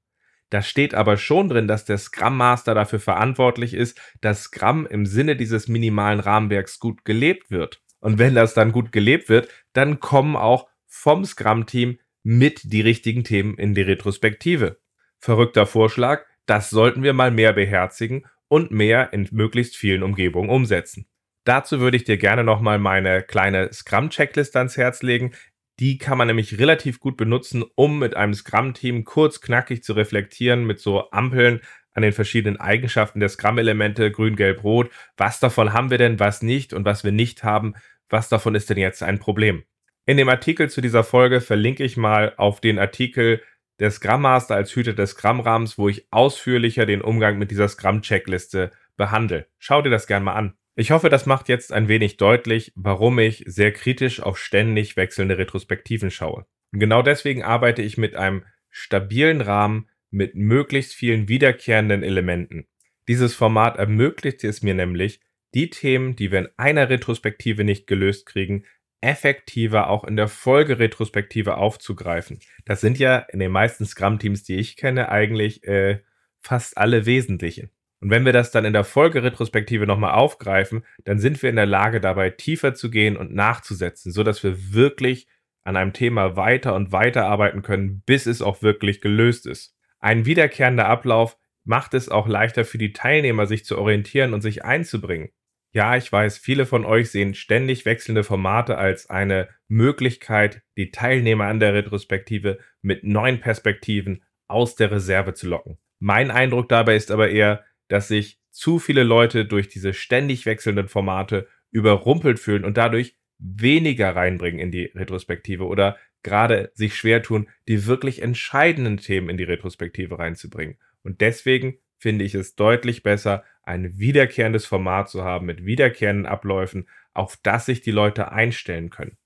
da 0.52 0.62
steht 0.62 0.94
aber 0.94 1.18
schon 1.18 1.50
drin, 1.50 1.68
dass 1.68 1.86
der 1.86 1.98
Scrum 1.98 2.38
Master 2.38 2.76
dafür 2.76 3.00
verantwortlich 3.00 3.74
ist, 3.74 4.00
dass 4.20 4.44
Scrum 4.44 4.86
im 4.86 5.06
Sinne 5.06 5.36
dieses 5.38 5.68
minimalen 5.68 6.20
Rahmenwerks 6.20 6.80
gut 6.80 7.06
gelebt 7.06 7.50
wird. 7.50 7.82
Und 8.02 8.20
wenn 8.20 8.36
das 8.36 8.54
dann 8.54 8.74
gut 8.74 8.92
gelebt 8.92 9.30
wird, 9.30 9.48
dann 9.74 10.00
kommen 10.00 10.36
auch 10.36 10.68
vom 10.88 11.24
Scrum-Team 11.24 12.00
mit 12.24 12.62
die 12.66 12.82
richtigen 12.82 13.24
Themen 13.24 13.58
in 13.58 13.74
die 13.74 13.82
Retrospektive. 13.82 14.80
Verrückter 15.20 15.66
Vorschlag, 15.66 16.26
das 16.46 16.70
sollten 16.70 17.02
wir 17.02 17.14
mal 17.14 17.32
mehr 17.32 17.54
beherzigen 17.54 18.26
und 18.50 18.72
mehr 18.72 19.14
in 19.14 19.30
möglichst 19.32 19.78
vielen 19.78 20.04
Umgebungen 20.04 20.50
umsetzen. 20.50 21.08
Dazu 21.46 21.80
würde 21.80 21.96
ich 21.96 22.04
dir 22.04 22.18
gerne 22.18 22.44
nochmal 22.44 22.78
meine 22.78 23.24
kleine 23.24 23.72
Scrum-Checkliste 23.72 24.60
ans 24.60 24.76
Herz 24.76 25.02
legen. 25.02 25.32
Die 25.80 25.98
kann 25.98 26.18
man 26.18 26.28
nämlich 26.28 26.60
relativ 26.60 27.00
gut 27.00 27.18
benutzen, 27.18 27.64
um 27.76 28.00
mit 28.00 28.16
einem 28.16 28.34
Scrum-Team 28.34 29.04
kurz 29.04 29.42
knackig 29.42 29.84
zu 29.84 29.94
reflektieren 29.94 30.66
mit 30.66 30.80
so 30.80 31.10
Ampeln 31.12 31.62
an 31.94 32.04
den 32.04 32.14
verschiedenen 32.14 32.60
Eigenschaften 32.60 33.20
der 33.20 33.30
Scrum-Elemente, 33.30 34.12
grün, 34.12 34.36
gelb, 34.36 34.64
rot. 34.64 34.92
Was 35.18 35.40
davon 35.40 35.74
haben 35.74 35.90
wir 35.90 35.98
denn, 35.98 36.20
was 36.20 36.42
nicht 36.42 36.74
und 36.74 36.86
was 36.86 37.04
wir 37.04 37.12
nicht 37.12 37.44
haben, 37.44 37.74
was 38.10 38.30
davon 38.30 38.56
ist 38.56 38.70
denn 38.70 38.78
jetzt 38.78 39.04
ein 39.04 39.20
Problem? 39.20 39.64
In 40.06 40.18
dem 40.18 40.30
Artikel 40.30 40.70
zu 40.70 40.82
dieser 40.82 41.04
Folge 41.04 41.42
verlinke 41.42 41.84
ich 41.84 41.98
mal 41.98 42.34
auf 42.38 42.60
den 42.62 42.80
Artikel 42.80 43.42
der 43.80 43.92
Scrum 43.92 44.22
Master 44.22 44.56
als 44.56 44.76
Hüter 44.76 44.94
des 44.94 45.12
Scrum-Rahmens, 45.12 45.78
wo 45.78 45.90
ich 45.90 46.08
ausführlicher 46.12 46.86
den 46.86 47.02
Umgang 47.02 47.38
mit 47.38 47.52
dieser 47.52 47.68
Scrum-Checkliste 47.68 48.72
behandle. 48.96 49.48
Schau 49.58 49.82
dir 49.82 49.90
das 49.90 50.08
gerne 50.08 50.26
mal 50.26 50.34
an. 50.34 50.54
Ich 50.76 50.92
hoffe, 50.92 51.10
das 51.10 51.26
macht 51.26 51.50
jetzt 51.50 51.74
ein 51.74 51.88
wenig 51.90 52.18
deutlich, 52.18 52.72
warum 52.76 53.20
ich 53.20 53.44
sehr 53.46 53.74
kritisch 53.74 54.22
auf 54.22 54.38
ständig 54.38 54.96
wechselnde 54.96 55.38
Retrospektiven 55.38 56.12
schaue. 56.12 56.46
Und 56.72 56.80
genau 56.80 57.02
deswegen 57.02 57.44
arbeite 57.44 57.82
ich 57.82 57.98
mit 57.98 58.16
einem 58.16 58.46
stabilen 58.70 59.42
Rahmen 59.42 59.90
mit 60.12 60.36
möglichst 60.36 60.94
vielen 60.94 61.28
wiederkehrenden 61.28 62.04
Elementen. 62.04 62.68
Dieses 63.08 63.36
Format 63.36 63.78
ermöglicht 63.78 64.44
es 64.44 64.62
mir 64.62 64.74
nämlich, 64.74 65.20
die 65.54 65.70
Themen, 65.70 66.16
die 66.16 66.32
wir 66.32 66.40
in 66.40 66.50
einer 66.56 66.90
Retrospektive 66.90 67.66
nicht 67.66 67.88
gelöst 67.88 68.26
kriegen, 68.26 68.64
effektiver 69.02 69.90
auch 69.90 70.04
in 70.04 70.16
der 70.16 70.28
Folgeretrospektive 70.28 71.58
aufzugreifen. 71.58 72.40
Das 72.66 72.80
sind 72.82 73.00
ja 73.00 73.18
in 73.18 73.40
den 73.40 73.52
meisten 73.52 73.86
Scrum-Teams, 73.86 74.44
die 74.44 74.56
ich 74.56 74.78
kenne, 74.78 75.10
eigentlich 75.10 75.64
äh, 75.66 76.00
fast 76.40 76.78
alle 76.78 77.06
wesentlichen. 77.06 77.72
Und 78.02 78.10
wenn 78.10 78.26
wir 78.26 78.34
das 78.34 78.52
dann 78.52 78.66
in 78.66 78.74
der 78.74 78.84
Folgeretrospektive 78.84 79.86
nochmal 79.86 80.14
aufgreifen, 80.14 80.84
dann 81.04 81.20
sind 81.20 81.42
wir 81.42 81.50
in 81.50 81.56
der 81.56 81.68
Lage, 81.68 82.02
dabei 82.02 82.32
tiefer 82.32 82.74
zu 82.74 82.90
gehen 82.90 83.16
und 83.16 83.34
nachzusetzen, 83.34 84.12
sodass 84.12 84.44
wir 84.44 84.74
wirklich 84.74 85.28
an 85.64 85.78
einem 85.78 85.94
Thema 85.94 86.36
weiter 86.36 86.74
und 86.74 86.92
weiter 86.92 87.28
arbeiten 87.28 87.62
können, 87.62 88.02
bis 88.06 88.26
es 88.26 88.42
auch 88.42 88.64
wirklich 88.64 89.02
gelöst 89.02 89.46
ist. 89.46 89.76
Ein 90.00 90.26
wiederkehrender 90.26 90.88
Ablauf 90.88 91.38
macht 91.64 91.94
es 91.94 92.10
auch 92.10 92.28
leichter 92.28 92.66
für 92.66 92.80
die 92.80 92.92
Teilnehmer, 92.92 93.46
sich 93.46 93.66
zu 93.66 93.78
orientieren 93.78 94.34
und 94.34 94.42
sich 94.42 94.66
einzubringen. 94.66 95.30
Ja, 95.74 95.96
ich 95.96 96.12
weiß, 96.12 96.40
viele 96.40 96.66
von 96.66 96.86
euch 96.86 97.12
sehen 97.12 97.34
ständig 97.34 97.86
wechselnde 97.86 98.24
Formate 98.24 98.78
als 98.78 99.10
eine 99.10 99.48
Möglichkeit, 99.68 100.64
die 100.76 100.92
Teilnehmer 100.92 101.46
an 101.46 101.60
der 101.60 101.74
Retrospektive 101.74 102.58
mit 102.82 103.04
neuen 103.04 103.40
Perspektiven 103.40 104.24
aus 104.48 104.76
der 104.76 104.92
Reserve 104.92 105.34
zu 105.34 105.48
locken. 105.48 105.78
Mein 106.00 106.32
Eindruck 106.32 106.68
dabei 106.68 106.96
ist 106.96 107.12
aber 107.12 107.30
eher, 107.30 107.64
dass 107.92 108.08
sich 108.08 108.40
zu 108.52 108.80
viele 108.80 109.04
Leute 109.04 109.46
durch 109.46 109.68
diese 109.68 109.94
ständig 109.94 110.46
wechselnden 110.46 110.88
Formate 110.88 111.48
überrumpelt 111.72 112.40
fühlen 112.40 112.64
und 112.64 112.78
dadurch 112.78 113.18
weniger 113.38 114.16
reinbringen 114.16 114.60
in 114.60 114.72
die 114.72 114.86
Retrospektive 114.96 115.66
oder 115.66 115.98
gerade 116.24 116.72
sich 116.74 116.96
schwer 116.96 117.22
tun, 117.22 117.50
die 117.68 117.88
wirklich 117.88 118.22
entscheidenden 118.22 118.98
Themen 118.98 119.30
in 119.30 119.38
die 119.38 119.44
Retrospektive 119.44 120.20
reinzubringen. 120.20 120.78
Und 121.04 121.20
deswegen 121.20 121.80
finde 121.98 122.24
ich 122.24 122.34
es 122.34 122.56
deutlich 122.56 123.04
besser, 123.04 123.44
ein 123.64 123.98
wiederkehrendes 124.00 124.66
Format 124.66 125.10
zu 125.10 125.24
haben 125.24 125.46
mit 125.46 125.66
wiederkehrenden 125.66 126.26
Abläufen, 126.26 126.88
auf 127.14 127.38
das 127.44 127.66
sich 127.66 127.82
die 127.82 127.92
Leute 127.92 128.32
einstellen 128.32 128.90
können. 128.90 129.18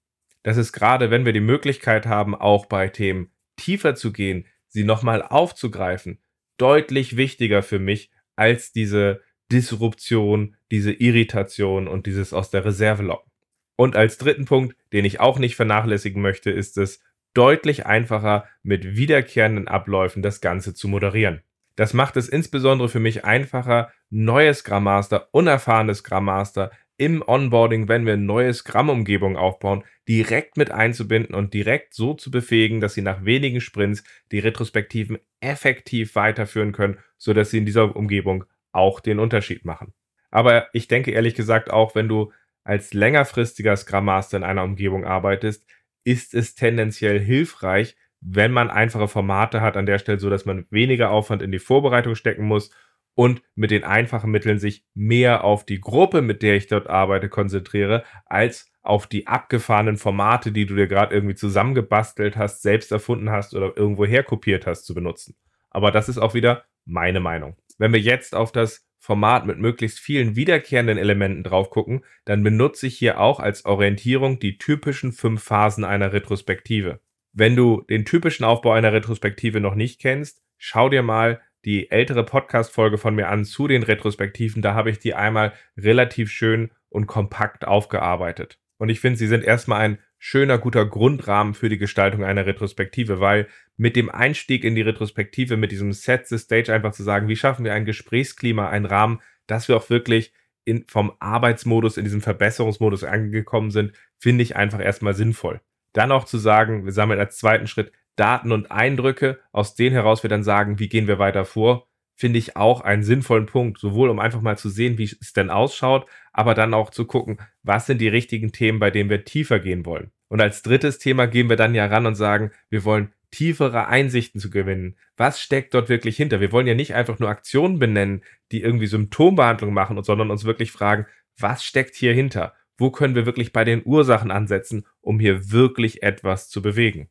Das 0.42 0.58
ist 0.58 0.74
gerade, 0.74 1.12
wenn 1.12 1.26
wir 1.26 1.34
die 1.34 1.40
Möglichkeit 1.40 2.06
haben, 2.06 2.34
auch 2.34 2.66
bei 2.66 2.88
Themen 2.88 3.30
tiefer 3.58 3.96
zu 3.96 4.12
gehen, 4.12 4.46
sie 4.68 4.84
nochmal 4.84 5.22
aufzugreifen, 5.22 6.20
deutlich 6.58 7.16
wichtiger 7.16 7.62
für 7.62 7.80
mich, 7.80 8.12
als 8.36 8.72
diese 8.72 9.22
Disruption, 9.52 10.56
diese 10.72 10.92
Irritation 10.92 11.88
und 11.88 12.06
dieses 12.06 12.34
aus 12.34 12.50
der 12.50 12.66
Reserve 12.66 13.04
locken. 13.04 13.32
Und 13.76 13.96
als 13.96 14.18
dritten 14.18 14.46
Punkt, 14.46 14.76
den 14.94 15.06
ich 15.06 15.20
auch 15.20 15.38
nicht 15.38 15.56
vernachlässigen 15.56 16.22
möchte, 16.22 16.50
ist 16.50 16.78
es 16.78 17.02
deutlich 17.34 17.86
einfacher, 17.86 18.46
mit 18.64 18.96
wiederkehrenden 18.96 19.68
Abläufen 19.68 20.22
das 20.22 20.42
Ganze 20.42 20.74
zu 20.74 20.88
moderieren. 20.88 21.42
Das 21.76 21.94
macht 21.94 22.16
es 22.16 22.30
insbesondere 22.30 22.88
für 22.88 23.02
mich 23.02 23.26
einfacher, 23.26 23.92
neue 24.10 24.54
Scrum 24.54 24.86
Master, 24.86 25.28
unerfahrene 25.32 25.94
Scrum 25.94 26.26
Master 26.26 26.72
im 26.98 27.22
Onboarding, 27.26 27.88
wenn 27.88 28.06
wir 28.06 28.18
neue 28.18 28.54
Scrum-Umgebungen 28.54 29.36
aufbauen, 29.36 29.84
direkt 30.08 30.58
mit 30.58 30.72
einzubinden 30.72 31.36
und 31.36 31.54
direkt 31.54 31.94
so 31.94 32.14
zu 32.14 32.32
befähigen, 32.32 32.80
dass 32.80 32.94
sie 32.94 33.02
nach 33.02 33.26
wenigen 33.26 33.60
Sprints 33.60 34.04
die 34.32 34.40
Retrospektiven 34.40 35.18
effektiv 35.42 36.16
weiterführen 36.16 36.72
können, 36.72 37.00
sodass 37.18 37.52
sie 37.52 37.58
in 37.58 37.66
dieser 37.66 37.96
Umgebung 37.96 38.46
auch 38.72 39.00
den 39.00 39.20
Unterschied 39.20 39.66
machen. 39.66 39.94
Aber 40.32 40.68
ich 40.74 40.88
denke 40.88 41.12
ehrlich 41.12 41.36
gesagt 41.36 41.72
auch, 41.72 41.96
wenn 41.96 42.08
du 42.08 42.32
als 42.64 42.94
längerfristiger 42.94 43.76
Scrum 43.78 44.06
Master 44.06 44.38
in 44.38 44.44
einer 44.44 44.64
Umgebung 44.64 45.06
arbeitest, 45.06 45.66
ist 46.04 46.34
es 46.34 46.56
tendenziell 46.56 47.20
hilfreich, 47.20 47.96
wenn 48.22 48.52
man 48.52 48.70
einfache 48.70 49.08
Formate 49.08 49.62
hat, 49.62 49.78
an 49.78 49.86
der 49.86 50.00
Stelle 50.00 50.20
so, 50.20 50.30
dass 50.30 50.46
man 50.46 50.66
weniger 50.70 51.12
Aufwand 51.12 51.42
in 51.42 51.52
die 51.52 51.60
Vorbereitung 51.60 52.16
stecken 52.16 52.46
muss 52.46 52.72
und 53.16 53.42
mit 53.56 53.72
den 53.72 53.84
einfachen 53.84 54.30
Mitteln 54.30 54.60
sich 54.60 54.86
mehr 54.94 55.44
auf 55.44 55.66
die 55.66 55.82
Gruppe, 55.82 56.22
mit 56.22 56.44
der 56.44 56.56
ich 56.56 56.68
dort 56.68 56.88
arbeite, 56.88 57.30
konzentriere, 57.30 58.04
als 58.26 58.72
auf 58.84 59.08
die 59.08 59.26
abgefahrenen 59.26 59.98
Formate, 59.98 60.52
die 60.52 60.66
du 60.68 60.76
dir 60.76 60.88
gerade 60.88 61.16
irgendwie 61.16 61.36
zusammengebastelt 61.36 62.38
hast, 62.38 62.62
selbst 62.62 62.92
erfunden 62.92 63.32
hast 63.32 63.56
oder 63.56 63.76
irgendwo 63.76 64.06
herkopiert 64.06 64.68
hast, 64.68 64.84
zu 64.84 64.94
benutzen. 64.94 65.36
Aber 65.72 65.92
das 65.92 66.08
ist 66.08 66.20
auch 66.20 66.36
wieder 66.36 66.66
meine 66.86 67.20
Meinung. 67.20 67.56
Wenn 67.80 67.94
wir 67.94 68.00
jetzt 68.00 68.36
auf 68.36 68.52
das 68.52 68.86
Format 69.00 69.46
mit 69.46 69.60
möglichst 69.60 70.00
vielen 70.00 70.36
wiederkehrenden 70.36 70.98
Elementen 70.98 71.44
drauf 71.44 71.70
gucken, 71.70 72.04
dann 72.26 72.44
benutze 72.44 72.88
ich 72.88 72.98
hier 72.98 73.20
auch 73.20 73.40
als 73.40 73.66
Orientierung 73.66 74.40
die 74.40 74.58
typischen 74.58 75.12
fünf 75.12 75.44
Phasen 75.44 75.84
einer 75.84 76.14
Retrospektive. 76.14 77.00
Wenn 77.32 77.56
du 77.56 77.82
den 77.90 78.06
typischen 78.06 78.46
Aufbau 78.46 78.72
einer 78.72 78.94
Retrospektive 78.94 79.60
noch 79.60 79.76
nicht 79.76 80.00
kennst, 80.00 80.42
schau 80.58 80.90
dir 80.90 81.04
mal 81.04 81.42
die 81.66 81.92
ältere 81.92 82.24
Podcast-Folge 82.24 82.98
von 82.98 83.16
mir 83.16 83.28
an 83.30 83.44
zu 83.44 83.68
den 83.68 83.84
Retrospektiven. 83.84 84.62
Da 84.62 84.74
habe 84.76 84.92
ich 84.92 85.00
die 85.00 85.16
einmal 85.16 85.54
relativ 85.78 86.32
schön 86.32 86.72
und 86.90 87.08
kompakt 87.08 87.68
aufgearbeitet. 87.68 88.60
Und 88.78 88.90
ich 88.90 89.00
finde, 89.00 89.18
sie 89.18 89.28
sind 89.28 89.44
erstmal 89.44 89.82
ein 89.82 90.00
schöner, 90.18 90.58
guter 90.58 90.86
Grundrahmen 90.86 91.54
für 91.54 91.70
die 91.70 91.78
Gestaltung 91.78 92.24
einer 92.24 92.46
Retrospektive, 92.46 93.20
weil 93.20 93.48
mit 93.78 93.96
dem 93.96 94.10
Einstieg 94.10 94.64
in 94.64 94.76
die 94.76 94.82
Retrospektive, 94.82 95.58
mit 95.58 95.72
diesem 95.72 95.92
Set 95.92 96.28
the 96.28 96.38
Stage 96.38 96.74
einfach 96.74 96.94
zu 96.94 97.04
sagen, 97.04 97.28
wie 97.28 97.36
schaffen 97.36 97.66
wir 97.66 97.74
ein 97.74 97.86
Gesprächsklima, 97.86 98.70
einen 98.70 98.86
Rahmen, 98.86 99.22
dass 99.48 99.68
wir 99.68 99.78
auch 99.78 99.90
wirklich 99.90 100.34
in, 100.66 100.86
vom 100.88 101.14
Arbeitsmodus 101.20 101.98
in 101.98 102.06
diesem 102.06 102.22
Verbesserungsmodus 102.22 103.04
angekommen 103.04 103.72
sind, 103.72 103.94
finde 104.18 104.44
ich 104.44 104.56
einfach 104.56 104.80
erstmal 104.80 105.14
sinnvoll. 105.14 105.62
Dann 105.94 106.12
auch 106.12 106.26
zu 106.26 106.38
sagen, 106.38 106.86
wir 106.86 106.92
sammeln 106.92 107.20
als 107.20 107.38
zweiten 107.38 107.68
Schritt 107.68 107.92
Daten 108.16 108.52
und 108.52 108.72
Eindrücke, 108.72 109.40
aus 109.52 109.76
denen 109.76 109.94
heraus 109.94 110.24
wir 110.24 110.30
dann 110.30 110.44
sagen, 110.44 110.80
wie 110.80 110.90
gehen 110.90 111.08
wir 111.08 111.20
weiter 111.20 111.46
vor, 111.46 111.88
finde 112.16 112.40
ich 112.40 112.56
auch 112.56 112.82
einen 112.82 113.04
sinnvollen 113.04 113.46
Punkt, 113.46 113.80
sowohl 113.80 114.10
um 114.10 114.20
einfach 114.20 114.42
mal 114.42 114.58
zu 114.58 114.70
sehen, 114.70 114.98
wie 114.98 115.04
es 115.04 115.34
denn 115.34 115.50
ausschaut, 115.50 116.08
aber 116.32 116.54
dann 116.54 116.74
auch 116.74 116.90
zu 116.90 117.06
gucken, 117.06 117.40
was 117.64 117.88
sind 117.88 118.00
die 118.00 118.08
richtigen 118.08 118.52
Themen, 118.52 118.80
bei 118.80 118.90
denen 118.90 119.10
wir 119.10 119.26
tiefer 119.26 119.60
gehen 119.60 119.86
wollen. 119.86 120.12
Und 120.30 120.42
als 120.42 120.62
drittes 120.62 120.98
Thema 120.98 121.28
gehen 121.28 121.50
wir 121.50 121.58
dann 121.58 121.76
ja 121.76 121.86
ran 121.86 122.06
und 122.06 122.16
sagen, 122.16 122.52
wir 122.70 122.86
wollen 122.86 123.14
tiefere 123.32 123.88
Einsichten 123.88 124.40
zu 124.40 124.50
gewinnen. 124.50 124.96
Was 125.18 125.42
steckt 125.42 125.74
dort 125.74 125.90
wirklich 125.90 126.16
hinter? 126.16 126.40
Wir 126.40 126.54
wollen 126.54 126.68
ja 126.68 126.74
nicht 126.74 126.96
einfach 126.96 127.20
nur 127.20 127.30
Aktionen 127.30 127.80
benennen, 127.80 128.24
die 128.52 128.62
irgendwie 128.62 128.88
Symptombehandlung 128.88 129.74
machen, 129.74 130.02
sondern 130.04 130.32
uns 130.32 130.46
wirklich 130.46 130.72
fragen, 130.72 131.06
was 131.38 131.66
steckt 131.66 131.96
hier 131.96 132.14
hinter? 132.14 132.54
wo 132.78 132.92
können 132.92 133.16
wir 133.16 133.26
wirklich 133.26 133.54
bei 133.54 133.64
den 133.64 133.82
Ursachen 133.86 134.32
ansetzen, 134.32 134.86
um 135.02 135.20
hier 135.20 135.52
wirklich 135.52 136.04
etwas 136.04 136.50
zu 136.50 136.62
bewegen. 136.62 137.10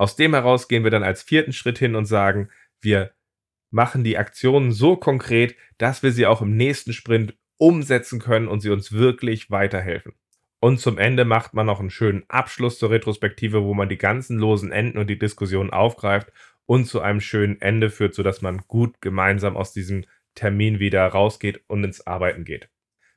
Aus 0.00 0.16
dem 0.16 0.32
heraus 0.32 0.66
gehen 0.66 0.82
wir 0.82 0.90
dann 0.90 1.02
als 1.02 1.22
vierten 1.22 1.52
Schritt 1.52 1.78
hin 1.78 1.94
und 1.94 2.06
sagen, 2.06 2.48
wir 2.80 3.10
machen 3.70 4.02
die 4.02 4.16
Aktionen 4.16 4.72
so 4.72 4.96
konkret, 4.96 5.54
dass 5.76 6.02
wir 6.02 6.10
sie 6.10 6.24
auch 6.24 6.40
im 6.40 6.56
nächsten 6.56 6.94
Sprint 6.94 7.36
umsetzen 7.58 8.18
können 8.18 8.48
und 8.48 8.60
sie 8.60 8.70
uns 8.70 8.92
wirklich 8.92 9.50
weiterhelfen. 9.50 10.14
Und 10.58 10.80
zum 10.80 10.96
Ende 10.96 11.26
macht 11.26 11.52
man 11.52 11.66
noch 11.66 11.80
einen 11.80 11.90
schönen 11.90 12.24
Abschluss 12.28 12.78
zur 12.78 12.88
Retrospektive, 12.88 13.62
wo 13.62 13.74
man 13.74 13.90
die 13.90 13.98
ganzen 13.98 14.38
losen 14.38 14.72
Enden 14.72 14.96
und 14.96 15.10
die 15.10 15.18
Diskussion 15.18 15.68
aufgreift 15.68 16.32
und 16.64 16.86
zu 16.86 17.02
einem 17.02 17.20
schönen 17.20 17.60
Ende 17.60 17.90
führt, 17.90 18.14
sodass 18.14 18.40
man 18.40 18.62
gut 18.68 19.02
gemeinsam 19.02 19.54
aus 19.54 19.74
diesem 19.74 20.06
Termin 20.34 20.78
wieder 20.78 21.06
rausgeht 21.06 21.62
und 21.66 21.84
ins 21.84 22.06
Arbeiten 22.06 22.46
geht. 22.46 22.70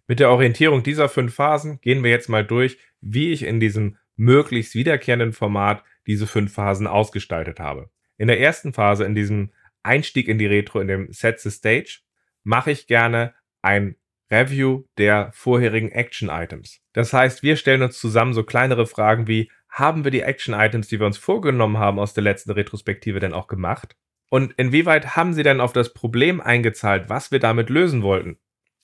Mit 0.10 0.20
der 0.20 0.32
Orientierung 0.32 0.84
dieser 0.84 1.08
fünf 1.08 1.34
Phasen 1.34 1.80
gehen 1.80 2.04
wir 2.04 2.12
jetzt 2.12 2.28
mal 2.28 2.46
durch, 2.46 2.78
wie 3.00 3.32
ich 3.32 3.44
in 3.44 3.62
diesem 3.62 3.96
möglichst 4.18 4.76
wiederkehrenden 4.76 5.32
Format 5.32 5.82
diese 6.08 6.28
fünf 6.28 6.54
Phasen 6.54 6.88
ausgestaltet 6.88 7.60
habe. 7.60 7.90
In 8.18 8.28
der 8.28 8.40
ersten 8.40 8.74
Phase, 8.74 9.06
in 9.06 9.16
diesem 9.16 9.52
Einstieg 9.84 10.28
in 10.28 10.38
die 10.38 10.46
Retro, 10.46 10.80
in 10.80 10.88
dem 10.88 11.12
Set 11.12 11.40
the 11.40 11.50
Stage, 11.50 12.00
mache 12.44 12.72
ich 12.72 12.88
gerne 12.88 13.34
ein 13.62 13.96
Review 14.32 14.86
der 14.98 15.32
vorherigen 15.34 15.90
Action-Items. 15.90 16.80
Das 16.94 17.14
heißt, 17.14 17.44
wir 17.44 17.56
stellen 17.56 17.82
uns 17.82 18.00
zusammen 18.00 18.34
so 18.34 18.44
kleinere 18.44 18.86
Fragen 18.86 19.28
wie, 19.28 19.52
haben 19.70 20.04
wir 20.04 20.12
die 20.12 20.22
Action-Items, 20.22 20.88
die 20.88 21.00
wir 21.00 21.08
uns 21.08 21.18
vorgenommen 21.18 21.78
haben 21.78 22.00
aus 22.00 22.14
der 22.14 22.24
letzten 22.24 22.52
Retrospektive, 22.52 23.20
denn 23.20 23.34
auch 23.34 23.48
gemacht? 23.48 23.96
Und 24.30 24.54
inwieweit 24.54 25.16
haben 25.16 25.34
sie 25.34 25.44
denn 25.44 25.62
auf 25.62 25.74
das 25.74 25.94
Problem 25.94 26.42
eingezahlt, 26.42 27.10
was 27.10 27.32
wir 27.32 27.40
damit 27.40 27.70
lösen 27.70 28.02
wollten? 28.02 28.38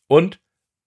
Und 0.07 0.39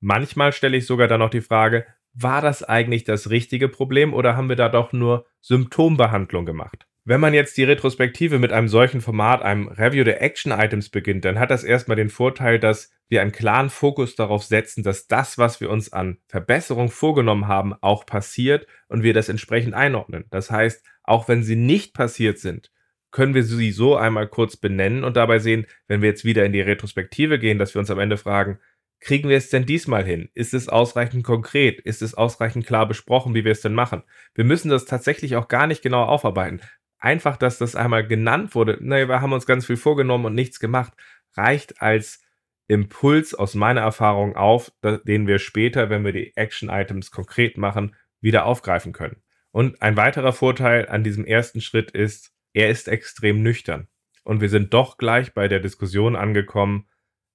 Manchmal 0.04 0.52
stelle 0.52 0.76
ich 0.76 0.86
sogar 0.86 1.06
dann 1.06 1.20
noch 1.20 1.30
die 1.30 1.40
Frage, 1.40 1.86
war 2.14 2.40
das 2.40 2.62
eigentlich 2.62 3.04
das 3.04 3.30
richtige 3.30 3.68
Problem 3.68 4.12
oder 4.14 4.36
haben 4.36 4.48
wir 4.48 4.56
da 4.56 4.68
doch 4.68 4.92
nur 4.92 5.26
Symptombehandlung 5.40 6.46
gemacht? 6.46 6.86
Wenn 7.04 7.20
man 7.20 7.34
jetzt 7.34 7.56
die 7.56 7.64
Retrospektive 7.64 8.38
mit 8.38 8.52
einem 8.52 8.68
solchen 8.68 9.00
Format, 9.00 9.42
einem 9.42 9.66
Review 9.66 10.04
der 10.04 10.22
Action-Items 10.22 10.90
beginnt, 10.90 11.24
dann 11.24 11.40
hat 11.40 11.50
das 11.50 11.64
erstmal 11.64 11.96
den 11.96 12.10
Vorteil, 12.10 12.60
dass 12.60 12.92
wir 13.08 13.22
einen 13.22 13.32
klaren 13.32 13.70
Fokus 13.70 14.14
darauf 14.14 14.44
setzen, 14.44 14.84
dass 14.84 15.08
das, 15.08 15.36
was 15.36 15.60
wir 15.60 15.68
uns 15.68 15.92
an 15.92 16.18
Verbesserung 16.28 16.90
vorgenommen 16.90 17.48
haben, 17.48 17.74
auch 17.80 18.06
passiert 18.06 18.68
und 18.86 19.02
wir 19.02 19.14
das 19.14 19.28
entsprechend 19.28 19.74
einordnen. 19.74 20.26
Das 20.30 20.50
heißt, 20.50 20.86
auch 21.02 21.26
wenn 21.26 21.42
sie 21.42 21.56
nicht 21.56 21.92
passiert 21.92 22.38
sind, 22.38 22.70
können 23.10 23.34
wir 23.34 23.42
sie 23.42 23.72
so 23.72 23.96
einmal 23.96 24.28
kurz 24.28 24.56
benennen 24.56 25.04
und 25.04 25.16
dabei 25.16 25.40
sehen, 25.40 25.66
wenn 25.86 26.02
wir 26.02 26.08
jetzt 26.08 26.24
wieder 26.24 26.44
in 26.46 26.52
die 26.52 26.62
Retrospektive 26.62 27.38
gehen, 27.38 27.58
dass 27.58 27.74
wir 27.74 27.80
uns 27.80 27.90
am 27.90 27.98
Ende 27.98 28.16
fragen, 28.16 28.58
kriegen 29.02 29.28
wir 29.28 29.36
es 29.36 29.50
denn 29.50 29.66
diesmal 29.66 30.04
hin? 30.04 30.30
Ist 30.32 30.54
es 30.54 30.68
ausreichend 30.68 31.24
konkret? 31.24 31.80
Ist 31.80 32.02
es 32.02 32.14
ausreichend 32.14 32.66
klar 32.66 32.86
besprochen, 32.86 33.34
wie 33.34 33.44
wir 33.44 33.50
es 33.52 33.60
denn 33.60 33.74
machen? 33.74 34.04
Wir 34.34 34.44
müssen 34.44 34.70
das 34.70 34.84
tatsächlich 34.84 35.34
auch 35.36 35.48
gar 35.48 35.66
nicht 35.66 35.82
genau 35.82 36.04
aufarbeiten. 36.04 36.60
Einfach, 36.98 37.36
dass 37.36 37.58
das 37.58 37.74
einmal 37.74 38.06
genannt 38.06 38.54
wurde, 38.54 38.78
naja, 38.80 39.08
wir 39.08 39.20
haben 39.20 39.32
uns 39.32 39.44
ganz 39.44 39.66
viel 39.66 39.76
vorgenommen 39.76 40.24
und 40.24 40.36
nichts 40.36 40.60
gemacht, 40.60 40.92
reicht 41.34 41.82
als 41.82 42.22
Impuls 42.68 43.34
aus 43.34 43.56
meiner 43.56 43.80
Erfahrung 43.80 44.36
auf, 44.36 44.72
den 44.82 45.26
wir 45.26 45.40
später, 45.40 45.90
wenn 45.90 46.04
wir 46.04 46.12
die 46.12 46.36
Action-Items 46.36 47.10
konkret 47.10 47.58
machen, 47.58 47.96
wieder 48.20 48.46
aufgreifen 48.46 48.92
können. 48.92 49.16
Und 49.50 49.82
ein 49.82 49.96
weiterer 49.96 50.32
Vorteil 50.32 50.88
an 50.88 51.02
diesem 51.02 51.24
ersten 51.24 51.60
Schritt 51.60 51.90
ist, 51.90 52.32
er 52.52 52.70
ist 52.70 52.86
extrem 52.86 53.42
nüchtern. 53.42 53.88
Und 54.22 54.40
wir 54.40 54.48
sind 54.48 54.72
doch 54.72 54.96
gleich 54.96 55.34
bei 55.34 55.48
der 55.48 55.58
Diskussion 55.58 56.14
angekommen, 56.14 56.86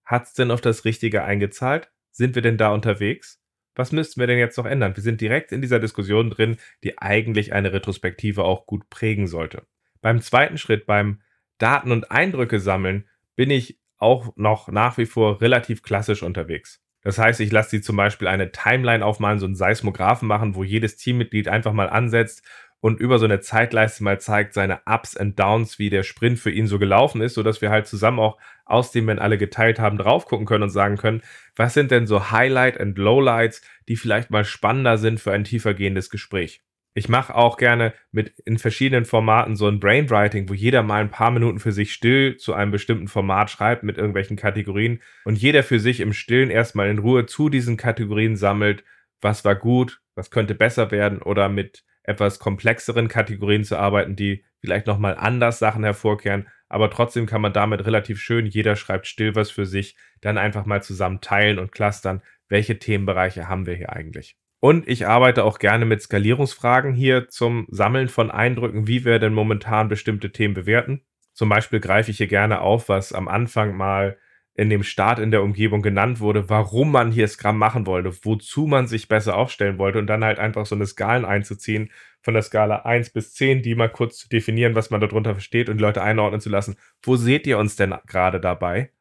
hat 0.08 0.24
es 0.24 0.34
denn 0.34 0.52
auf 0.52 0.62
das 0.62 0.86
Richtige 0.86 1.24
eingezahlt? 1.24 1.92
Sind 2.12 2.34
wir 2.34 2.42
denn 2.42 2.58
da 2.58 2.74
unterwegs? 2.74 3.40
Was 3.76 3.92
müssten 3.92 4.20
wir 4.20 4.26
denn 4.26 4.40
jetzt 4.40 4.58
noch 4.58 4.66
ändern? 4.66 4.96
Wir 4.96 5.04
sind 5.04 5.22
direkt 5.22 5.52
in 5.52 5.62
dieser 5.62 5.80
Diskussion 5.80 6.32
drin, 6.32 6.58
die 6.84 6.98
eigentlich 6.98 7.54
eine 7.54 7.74
Retrospektive 7.74 8.44
auch 8.44 8.66
gut 8.66 8.90
prägen 8.90 9.28
sollte. 9.28 9.68
Beim 10.02 10.22
zweiten 10.22 10.58
Schritt, 10.58 10.88
beim 10.88 11.22
Daten 11.60 11.92
und 11.92 12.10
Eindrücke 12.10 12.60
sammeln, 12.60 13.08
bin 13.36 13.52
ich 13.52 13.80
auch 13.98 14.36
noch 14.36 14.70
nach 14.70 14.98
wie 14.98 15.06
vor 15.06 15.42
relativ 15.42 15.84
klassisch 15.84 16.24
unterwegs. 16.24 16.82
Das 17.02 17.20
heißt, 17.20 17.40
ich 17.40 17.52
lasse 17.52 17.72
sie 17.72 17.82
zum 17.82 17.98
Beispiel 17.98 18.28
eine 18.28 18.52
Timeline 18.52 19.06
aufmalen, 19.06 19.40
so 19.40 19.46
einen 19.46 19.56
Seismographen 19.56 20.28
machen, 20.28 20.56
wo 20.56 20.64
jedes 20.64 20.98
Teammitglied 20.98 21.48
einfach 21.48 21.74
mal 21.74 21.90
ansetzt 21.90 22.44
und 22.79 23.00
über 23.00 23.19
so 23.19 23.25
eine 23.25 23.39
Zeitleiste 23.39 24.03
mal 24.03 24.19
zeigt, 24.19 24.53
seine 24.53 24.81
Ups 24.86 25.17
and 25.17 25.39
Downs, 25.39 25.79
wie 25.79 25.89
der 25.89 26.03
Sprint 26.03 26.39
für 26.39 26.51
ihn 26.51 26.67
so 26.67 26.79
gelaufen 26.79 27.22
ist, 27.22 27.34
sodass 27.34 27.62
wir 27.62 27.69
halt 27.69 27.88
zusammen 27.88 28.19
auch 28.19 28.38
aus 28.65 28.91
dem, 28.91 29.07
wenn 29.07 29.19
alle 29.19 29.38
geteilt 29.38 29.79
haben, 29.79 29.98
drauf 29.98 30.25
gucken 30.25 30.46
können 30.46 30.63
und 30.63 30.69
sagen 30.69 30.98
können, 30.98 31.22
was 31.55 31.74
sind 31.74 31.91
denn 31.91 32.07
so 32.07 32.31
Highlight 32.31 32.79
and 32.79 32.98
Lowlights, 32.98 33.62
die 33.88 33.96
vielleicht 33.96 34.29
mal 34.29 34.46
spannender 34.46 34.98
sind 34.98 35.19
für 35.19 35.31
ein 35.31 35.43
tiefergehendes 35.43 36.10
Gespräch. 36.10 36.62
Ich 36.93 37.10
mache 37.10 37.36
auch 37.36 37.57
gerne 37.57 37.93
mit 38.12 38.34
in 38.46 38.57
verschiedenen 38.57 39.05
Formaten 39.05 39.55
so 39.55 39.67
ein 39.67 39.79
Brainwriting, 39.79 40.50
wo 40.50 40.55
jeder 40.55 40.81
mal 40.81 41.00
ein 41.00 41.12
paar 41.12 41.29
Minuten 41.29 41.60
für 41.60 41.72
sich 41.72 41.93
still 41.93 42.38
zu 42.38 42.55
einem 42.55 42.72
bestimmten 42.72 43.07
Format 43.07 43.51
schreibt 43.51 43.84
mit 43.84 43.98
irgendwelchen 43.98 44.36
Kategorien 44.36 45.00
und 45.24 45.38
jeder 45.38 45.62
für 45.62 45.79
sich 45.79 46.00
im 46.00 46.12
Stillen 46.12 46.50
erstmal 46.50 46.89
in 46.89 46.98
Ruhe 46.98 47.27
zu 47.27 47.50
diesen 47.50 47.77
Kategorien 47.77 48.36
sammelt, 48.36 48.84
was 49.22 49.46
war 49.46 49.53
gut, 49.53 50.01
was 50.15 50.31
könnte 50.31 50.55
besser 50.55 50.89
werden 50.89 51.22
oder 51.22 51.50
mit 51.50 51.84
etwas 52.08 52.40
komplexeren 52.40 53.08
Kategorien 53.08 53.64
zu 53.64 53.78
arbeiten, 53.78 54.16
die 54.16 54.44
vielleicht 54.60 54.88
nochmal 54.88 55.16
anders 55.16 55.60
Sachen 55.60 55.84
hervorkehren, 55.84 56.48
aber 56.70 56.90
trotzdem 56.90 57.28
kann 57.28 57.42
man 57.42 57.54
damit 57.54 57.86
relativ 57.86 58.20
schön, 58.20 58.46
jeder 58.46 58.76
schreibt 58.76 59.08
still 59.08 59.36
was 59.36 59.52
für 59.52 59.66
sich, 59.66 59.96
dann 60.22 60.38
einfach 60.38 60.66
mal 60.66 60.82
zusammen 60.82 61.22
teilen 61.22 61.60
und 61.60 61.72
clustern, 61.72 62.22
welche 62.50 62.80
Themenbereiche 62.80 63.48
haben 63.48 63.66
wir 63.66 63.76
hier 63.76 63.94
eigentlich. 63.94 64.36
Und 64.60 64.88
ich 64.88 65.06
arbeite 65.06 65.44
auch 65.44 65.60
gerne 65.60 65.86
mit 65.86 66.02
Skalierungsfragen 66.02 66.94
hier 66.94 67.30
zum 67.30 67.68
Sammeln 67.70 68.10
von 68.10 68.32
Eindrücken, 68.32 68.88
wie 68.88 69.06
wir 69.06 69.20
denn 69.20 69.34
momentan 69.34 69.88
bestimmte 69.88 70.32
Themen 70.32 70.56
bewerten. 70.56 71.04
Zum 71.34 71.50
Beispiel 71.50 71.80
greife 71.80 72.10
ich 72.10 72.18
hier 72.18 72.28
gerne 72.28 72.62
auf, 72.62 72.90
was 72.90 73.14
am 73.14 73.28
Anfang 73.28 73.78
mal 73.78 74.18
in 74.58 74.70
dem 74.72 74.84
Start 74.84 75.20
in 75.20 75.30
der 75.30 75.44
Umgebung 75.44 75.84
genannt 75.84 76.20
wurde, 76.20 76.50
warum 76.50 76.92
man 76.92 77.12
hier 77.12 77.28
Scrum 77.28 77.58
machen 77.58 77.86
wollte, 77.86 78.12
wozu 78.26 78.66
man 78.66 78.88
sich 78.88 79.08
besser 79.08 79.38
aufstellen 79.38 79.78
wollte 79.78 80.00
und 80.00 80.08
dann 80.08 80.24
halt 80.24 80.40
einfach 80.40 80.66
so 80.66 80.74
eine 80.76 80.88
Skalen 80.88 81.26
einzuziehen 81.26 81.92
von 82.22 82.34
der 82.34 82.42
Skala 82.42 82.78
1 82.78 83.12
bis 83.12 83.36
10, 83.36 83.62
die 83.62 83.76
mal 83.76 83.88
kurz 83.90 84.18
zu 84.18 84.28
definieren, 84.30 84.74
was 84.74 84.90
man 84.90 85.00
darunter 85.00 85.34
versteht 85.34 85.70
und 85.70 85.78
die 85.78 85.84
Leute 85.84 86.02
einordnen 86.02 86.42
zu 86.42 86.50
lassen. 86.50 86.76
Wo 87.04 87.16
seht 87.16 87.46
ihr 87.46 87.60
uns 87.60 87.76
denn 87.76 87.94
gerade 88.08 88.42
dabei? 88.42 88.92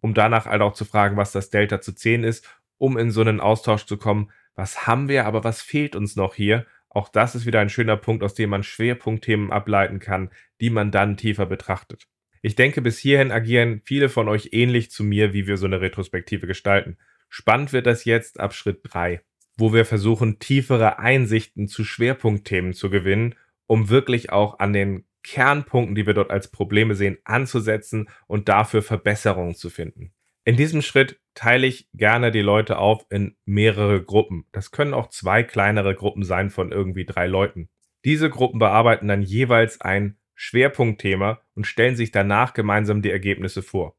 Um 0.00 0.14
danach 0.14 0.46
halt 0.46 0.60
auch 0.62 0.74
zu 0.74 0.84
fragen, 0.84 1.16
was 1.16 1.30
das 1.30 1.48
Delta 1.48 1.80
zu 1.80 1.94
10 1.94 2.24
ist, 2.24 2.46
um 2.76 2.98
in 2.98 3.12
so 3.12 3.20
einen 3.20 3.40
Austausch 3.40 3.86
zu 3.86 3.96
kommen, 3.96 4.32
was 4.56 4.86
haben 4.86 5.08
wir, 5.08 5.26
aber 5.26 5.44
was 5.44 5.62
fehlt 5.62 5.96
uns 5.96 6.16
noch 6.16 6.34
hier, 6.34 6.66
Auch 6.88 7.08
das 7.08 7.34
ist 7.34 7.44
wieder 7.44 7.60
ein 7.60 7.70
schöner 7.70 7.96
Punkt, 7.96 8.22
aus 8.22 8.34
dem 8.34 8.50
man 8.50 8.62
Schwerpunktthemen 8.62 9.50
ableiten 9.52 9.98
kann, 9.98 10.30
die 10.60 10.70
man 10.70 10.92
dann 10.92 11.16
tiefer 11.16 11.46
betrachtet. 11.46 12.06
Ich 12.44 12.56
denke, 12.56 12.82
bis 12.82 12.98
hierhin 12.98 13.32
agieren 13.32 13.80
viele 13.86 14.10
von 14.10 14.28
euch 14.28 14.50
ähnlich 14.52 14.90
zu 14.90 15.02
mir, 15.02 15.32
wie 15.32 15.46
wir 15.46 15.56
so 15.56 15.64
eine 15.64 15.80
Retrospektive 15.80 16.46
gestalten. 16.46 16.98
Spannend 17.30 17.72
wird 17.72 17.86
das 17.86 18.04
jetzt 18.04 18.38
ab 18.38 18.52
Schritt 18.52 18.80
3, 18.82 19.22
wo 19.56 19.72
wir 19.72 19.86
versuchen, 19.86 20.40
tiefere 20.40 20.98
Einsichten 20.98 21.68
zu 21.68 21.84
Schwerpunktthemen 21.84 22.74
zu 22.74 22.90
gewinnen, 22.90 23.34
um 23.66 23.88
wirklich 23.88 24.30
auch 24.30 24.58
an 24.58 24.74
den 24.74 25.06
Kernpunkten, 25.22 25.94
die 25.94 26.04
wir 26.06 26.12
dort 26.12 26.30
als 26.30 26.50
Probleme 26.50 26.94
sehen, 26.94 27.16
anzusetzen 27.24 28.10
und 28.26 28.50
dafür 28.50 28.82
Verbesserungen 28.82 29.54
zu 29.54 29.70
finden. 29.70 30.12
In 30.44 30.58
diesem 30.58 30.82
Schritt 30.82 31.18
teile 31.32 31.66
ich 31.66 31.88
gerne 31.94 32.30
die 32.30 32.42
Leute 32.42 32.76
auf 32.76 33.06
in 33.08 33.36
mehrere 33.46 34.02
Gruppen. 34.02 34.44
Das 34.52 34.70
können 34.70 34.92
auch 34.92 35.08
zwei 35.08 35.44
kleinere 35.44 35.94
Gruppen 35.94 36.24
sein 36.24 36.50
von 36.50 36.72
irgendwie 36.72 37.06
drei 37.06 37.26
Leuten. 37.26 37.70
Diese 38.04 38.28
Gruppen 38.28 38.58
bearbeiten 38.58 39.08
dann 39.08 39.22
jeweils 39.22 39.80
ein 39.80 40.18
Schwerpunktthema 40.34 41.40
und 41.54 41.66
stellen 41.66 41.96
sich 41.96 42.10
danach 42.10 42.54
gemeinsam 42.54 43.02
die 43.02 43.10
Ergebnisse 43.10 43.62
vor. 43.62 43.96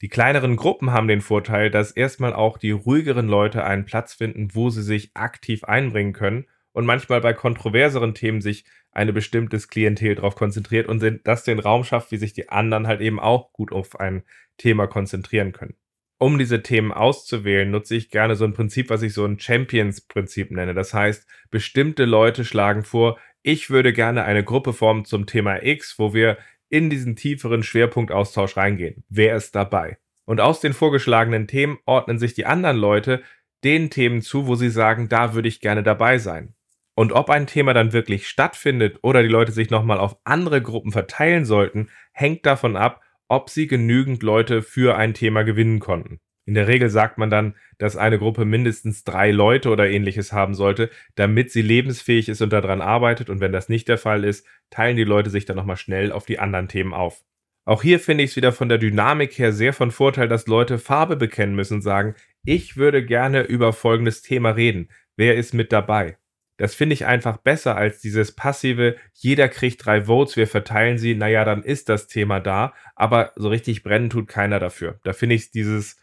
Die 0.00 0.08
kleineren 0.08 0.56
Gruppen 0.56 0.90
haben 0.90 1.08
den 1.08 1.20
Vorteil, 1.20 1.70
dass 1.70 1.92
erstmal 1.92 2.34
auch 2.34 2.58
die 2.58 2.72
ruhigeren 2.72 3.28
Leute 3.28 3.64
einen 3.64 3.84
Platz 3.84 4.14
finden, 4.14 4.54
wo 4.54 4.70
sie 4.70 4.82
sich 4.82 5.12
aktiv 5.14 5.64
einbringen 5.64 6.12
können 6.12 6.46
und 6.72 6.84
manchmal 6.84 7.20
bei 7.20 7.32
kontroverseren 7.32 8.14
Themen 8.14 8.40
sich 8.40 8.64
eine 8.92 9.12
bestimmtes 9.12 9.68
Klientel 9.68 10.16
darauf 10.16 10.36
konzentriert 10.36 10.88
und 10.88 11.02
das 11.24 11.44
den 11.44 11.58
Raum 11.58 11.84
schafft, 11.84 12.10
wie 12.10 12.16
sich 12.16 12.32
die 12.32 12.48
anderen 12.48 12.86
halt 12.86 13.00
eben 13.00 13.20
auch 13.20 13.52
gut 13.52 13.72
auf 13.72 13.98
ein 13.98 14.24
Thema 14.56 14.86
konzentrieren 14.86 15.52
können 15.52 15.76
um 16.24 16.38
diese 16.38 16.62
Themen 16.62 16.92
auszuwählen, 16.92 17.70
nutze 17.70 17.96
ich 17.96 18.10
gerne 18.10 18.36
so 18.36 18.44
ein 18.44 18.54
Prinzip, 18.54 18.88
was 18.90 19.02
ich 19.02 19.12
so 19.12 19.24
ein 19.24 19.38
Champions-Prinzip 19.38 20.50
nenne. 20.50 20.72
Das 20.72 20.94
heißt, 20.94 21.26
bestimmte 21.50 22.04
Leute 22.04 22.44
schlagen 22.44 22.84
vor, 22.84 23.18
ich 23.44 23.68
würde 23.68 23.92
gerne 23.92 24.24
eine 24.24 24.42
Gruppe 24.42 24.72
formen 24.72 25.04
zum 25.04 25.26
Thema 25.26 25.62
X, 25.62 25.98
wo 25.98 26.14
wir 26.14 26.38
in 26.70 26.88
diesen 26.88 27.14
tieferen 27.14 27.62
Schwerpunktaustausch 27.62 28.56
reingehen. 28.56 29.04
Wer 29.10 29.36
ist 29.36 29.54
dabei? 29.54 29.98
Und 30.24 30.40
aus 30.40 30.60
den 30.60 30.72
vorgeschlagenen 30.72 31.46
Themen 31.46 31.78
ordnen 31.84 32.18
sich 32.18 32.32
die 32.32 32.46
anderen 32.46 32.78
Leute 32.78 33.22
den 33.62 33.90
Themen 33.90 34.22
zu, 34.22 34.46
wo 34.46 34.54
sie 34.54 34.70
sagen, 34.70 35.10
da 35.10 35.34
würde 35.34 35.48
ich 35.48 35.60
gerne 35.60 35.82
dabei 35.82 36.16
sein. 36.16 36.54
Und 36.94 37.12
ob 37.12 37.28
ein 37.28 37.46
Thema 37.46 37.74
dann 37.74 37.92
wirklich 37.92 38.28
stattfindet 38.28 39.00
oder 39.02 39.22
die 39.22 39.28
Leute 39.28 39.52
sich 39.52 39.68
nochmal 39.68 39.98
auf 39.98 40.16
andere 40.24 40.62
Gruppen 40.62 40.90
verteilen 40.90 41.44
sollten, 41.44 41.90
hängt 42.12 42.46
davon 42.46 42.76
ab, 42.76 43.02
ob 43.28 43.50
sie 43.50 43.66
genügend 43.66 44.22
Leute 44.22 44.62
für 44.62 44.96
ein 44.96 45.12
Thema 45.12 45.42
gewinnen 45.42 45.80
konnten. 45.80 46.18
In 46.46 46.54
der 46.54 46.68
Regel 46.68 46.90
sagt 46.90 47.16
man 47.16 47.30
dann, 47.30 47.54
dass 47.78 47.96
eine 47.96 48.18
Gruppe 48.18 48.44
mindestens 48.44 49.04
drei 49.04 49.30
Leute 49.30 49.70
oder 49.70 49.88
ähnliches 49.88 50.32
haben 50.32 50.54
sollte, 50.54 50.90
damit 51.14 51.50
sie 51.50 51.62
lebensfähig 51.62 52.28
ist 52.28 52.42
und 52.42 52.52
daran 52.52 52.82
arbeitet. 52.82 53.30
Und 53.30 53.40
wenn 53.40 53.52
das 53.52 53.68
nicht 53.68 53.88
der 53.88 53.98
Fall 53.98 54.24
ist, 54.24 54.46
teilen 54.70 54.96
die 54.96 55.04
Leute 55.04 55.30
sich 55.30 55.46
dann 55.46 55.56
nochmal 55.56 55.76
schnell 55.76 56.12
auf 56.12 56.26
die 56.26 56.38
anderen 56.38 56.68
Themen 56.68 56.92
auf. 56.92 57.24
Auch 57.66 57.82
hier 57.82 57.98
finde 57.98 58.24
ich 58.24 58.30
es 58.30 58.36
wieder 58.36 58.52
von 58.52 58.68
der 58.68 58.76
Dynamik 58.76 59.38
her 59.38 59.52
sehr 59.52 59.72
von 59.72 59.90
Vorteil, 59.90 60.28
dass 60.28 60.46
Leute 60.46 60.78
Farbe 60.78 61.16
bekennen 61.16 61.54
müssen 61.54 61.76
und 61.76 61.82
sagen, 61.82 62.14
ich 62.44 62.76
würde 62.76 63.04
gerne 63.04 63.42
über 63.42 63.72
folgendes 63.72 64.20
Thema 64.20 64.50
reden. 64.50 64.90
Wer 65.16 65.36
ist 65.36 65.54
mit 65.54 65.72
dabei? 65.72 66.18
Das 66.58 66.74
finde 66.74 66.94
ich 66.94 67.06
einfach 67.06 67.38
besser 67.38 67.76
als 67.76 68.00
dieses 68.00 68.32
passive, 68.32 68.96
jeder 69.12 69.48
kriegt 69.48 69.84
drei 69.84 70.02
Votes, 70.02 70.36
wir 70.36 70.46
verteilen 70.46 70.98
sie, 70.98 71.14
naja, 71.14 71.44
dann 71.44 71.64
ist 71.64 71.88
das 71.88 72.06
Thema 72.06 72.38
da, 72.38 72.74
aber 72.94 73.32
so 73.34 73.48
richtig 73.48 73.82
brennen 73.82 74.10
tut 74.10 74.28
keiner 74.28 74.60
dafür. 74.60 75.00
Da 75.02 75.14
finde 75.14 75.34
ich 75.34 75.50
dieses, 75.50 75.96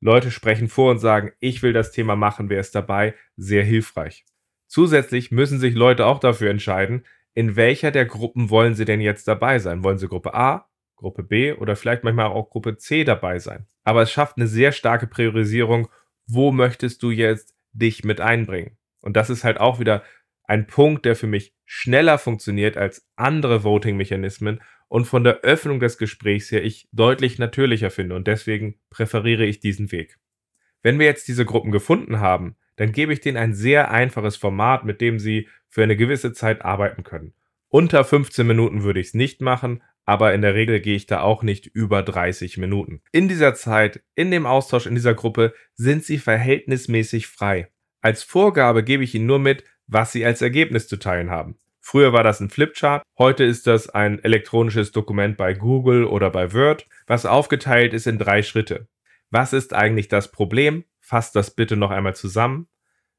Leute 0.00 0.30
sprechen 0.30 0.68
vor 0.68 0.90
und 0.90 0.98
sagen, 0.98 1.32
ich 1.40 1.62
will 1.62 1.72
das 1.72 1.92
Thema 1.92 2.16
machen, 2.16 2.50
wer 2.50 2.60
ist 2.60 2.74
dabei, 2.74 3.14
sehr 3.36 3.64
hilfreich. 3.64 4.24
Zusätzlich 4.66 5.30
müssen 5.30 5.58
sich 5.58 5.74
Leute 5.74 6.06
auch 6.06 6.18
dafür 6.18 6.50
entscheiden, 6.50 7.04
in 7.34 7.56
welcher 7.56 7.90
der 7.90 8.06
Gruppen 8.06 8.50
wollen 8.50 8.74
sie 8.74 8.84
denn 8.84 9.00
jetzt 9.00 9.28
dabei 9.28 9.58
sein? 9.58 9.84
Wollen 9.84 9.98
sie 9.98 10.08
Gruppe 10.08 10.34
A, 10.34 10.70
Gruppe 10.96 11.22
B 11.22 11.52
oder 11.52 11.76
vielleicht 11.76 12.02
manchmal 12.02 12.26
auch 12.26 12.50
Gruppe 12.50 12.76
C 12.76 13.04
dabei 13.04 13.38
sein? 13.38 13.66
Aber 13.84 14.02
es 14.02 14.10
schafft 14.10 14.36
eine 14.36 14.46
sehr 14.46 14.72
starke 14.72 15.06
Priorisierung, 15.06 15.88
wo 16.26 16.50
möchtest 16.50 17.02
du 17.02 17.10
jetzt 17.10 17.54
dich 17.72 18.04
mit 18.04 18.20
einbringen? 18.20 18.78
Und 19.00 19.16
das 19.16 19.30
ist 19.30 19.44
halt 19.44 19.60
auch 19.60 19.78
wieder 19.78 20.02
ein 20.44 20.66
Punkt, 20.66 21.04
der 21.04 21.14
für 21.14 21.26
mich 21.26 21.54
schneller 21.64 22.18
funktioniert 22.18 22.76
als 22.76 23.06
andere 23.16 23.64
Voting-Mechanismen 23.64 24.60
und 24.88 25.06
von 25.06 25.24
der 25.24 25.40
Öffnung 25.40 25.80
des 25.80 25.98
Gesprächs 25.98 26.50
her 26.50 26.64
ich 26.64 26.88
deutlich 26.92 27.38
natürlicher 27.38 27.90
finde 27.90 28.14
und 28.14 28.26
deswegen 28.26 28.76
präferiere 28.90 29.44
ich 29.44 29.60
diesen 29.60 29.92
Weg. 29.92 30.18
Wenn 30.82 30.98
wir 30.98 31.06
jetzt 31.06 31.28
diese 31.28 31.44
Gruppen 31.44 31.72
gefunden 31.72 32.20
haben, 32.20 32.56
dann 32.76 32.92
gebe 32.92 33.12
ich 33.12 33.20
denen 33.20 33.38
ein 33.38 33.54
sehr 33.54 33.90
einfaches 33.90 34.36
Format, 34.36 34.84
mit 34.84 35.00
dem 35.00 35.18
sie 35.18 35.48
für 35.68 35.82
eine 35.82 35.96
gewisse 35.96 36.32
Zeit 36.32 36.64
arbeiten 36.64 37.02
können. 37.02 37.32
Unter 37.68 38.04
15 38.04 38.46
Minuten 38.46 38.82
würde 38.84 39.00
ich 39.00 39.08
es 39.08 39.14
nicht 39.14 39.40
machen, 39.40 39.82
aber 40.04 40.32
in 40.34 40.42
der 40.42 40.54
Regel 40.54 40.80
gehe 40.80 40.94
ich 40.94 41.06
da 41.06 41.20
auch 41.20 41.42
nicht 41.42 41.66
über 41.66 42.02
30 42.02 42.58
Minuten. 42.58 43.02
In 43.10 43.26
dieser 43.26 43.54
Zeit, 43.54 44.02
in 44.14 44.30
dem 44.30 44.46
Austausch 44.46 44.86
in 44.86 44.94
dieser 44.94 45.14
Gruppe, 45.14 45.52
sind 45.74 46.04
sie 46.04 46.18
verhältnismäßig 46.18 47.26
frei. 47.26 47.68
Als 48.00 48.22
Vorgabe 48.22 48.84
gebe 48.84 49.02
ich 49.02 49.16
Ihnen 49.16 49.26
nur 49.26 49.40
mit, 49.40 49.64
was 49.88 50.12
Sie 50.12 50.24
als 50.24 50.40
Ergebnis 50.40 50.86
zu 50.86 50.96
teilen 50.96 51.30
haben. 51.30 51.56
Früher 51.88 52.12
war 52.12 52.24
das 52.24 52.40
ein 52.40 52.50
Flipchart, 52.50 53.04
heute 53.16 53.44
ist 53.44 53.68
das 53.68 53.88
ein 53.88 54.18
elektronisches 54.18 54.90
Dokument 54.90 55.36
bei 55.36 55.54
Google 55.54 56.02
oder 56.02 56.30
bei 56.30 56.52
Word, 56.52 56.88
was 57.06 57.26
aufgeteilt 57.26 57.94
ist 57.94 58.08
in 58.08 58.18
drei 58.18 58.42
Schritte. 58.42 58.88
Was 59.30 59.52
ist 59.52 59.72
eigentlich 59.72 60.08
das 60.08 60.32
Problem? 60.32 60.82
Fasst 60.98 61.36
das 61.36 61.54
bitte 61.54 61.76
noch 61.76 61.92
einmal 61.92 62.16
zusammen. 62.16 62.66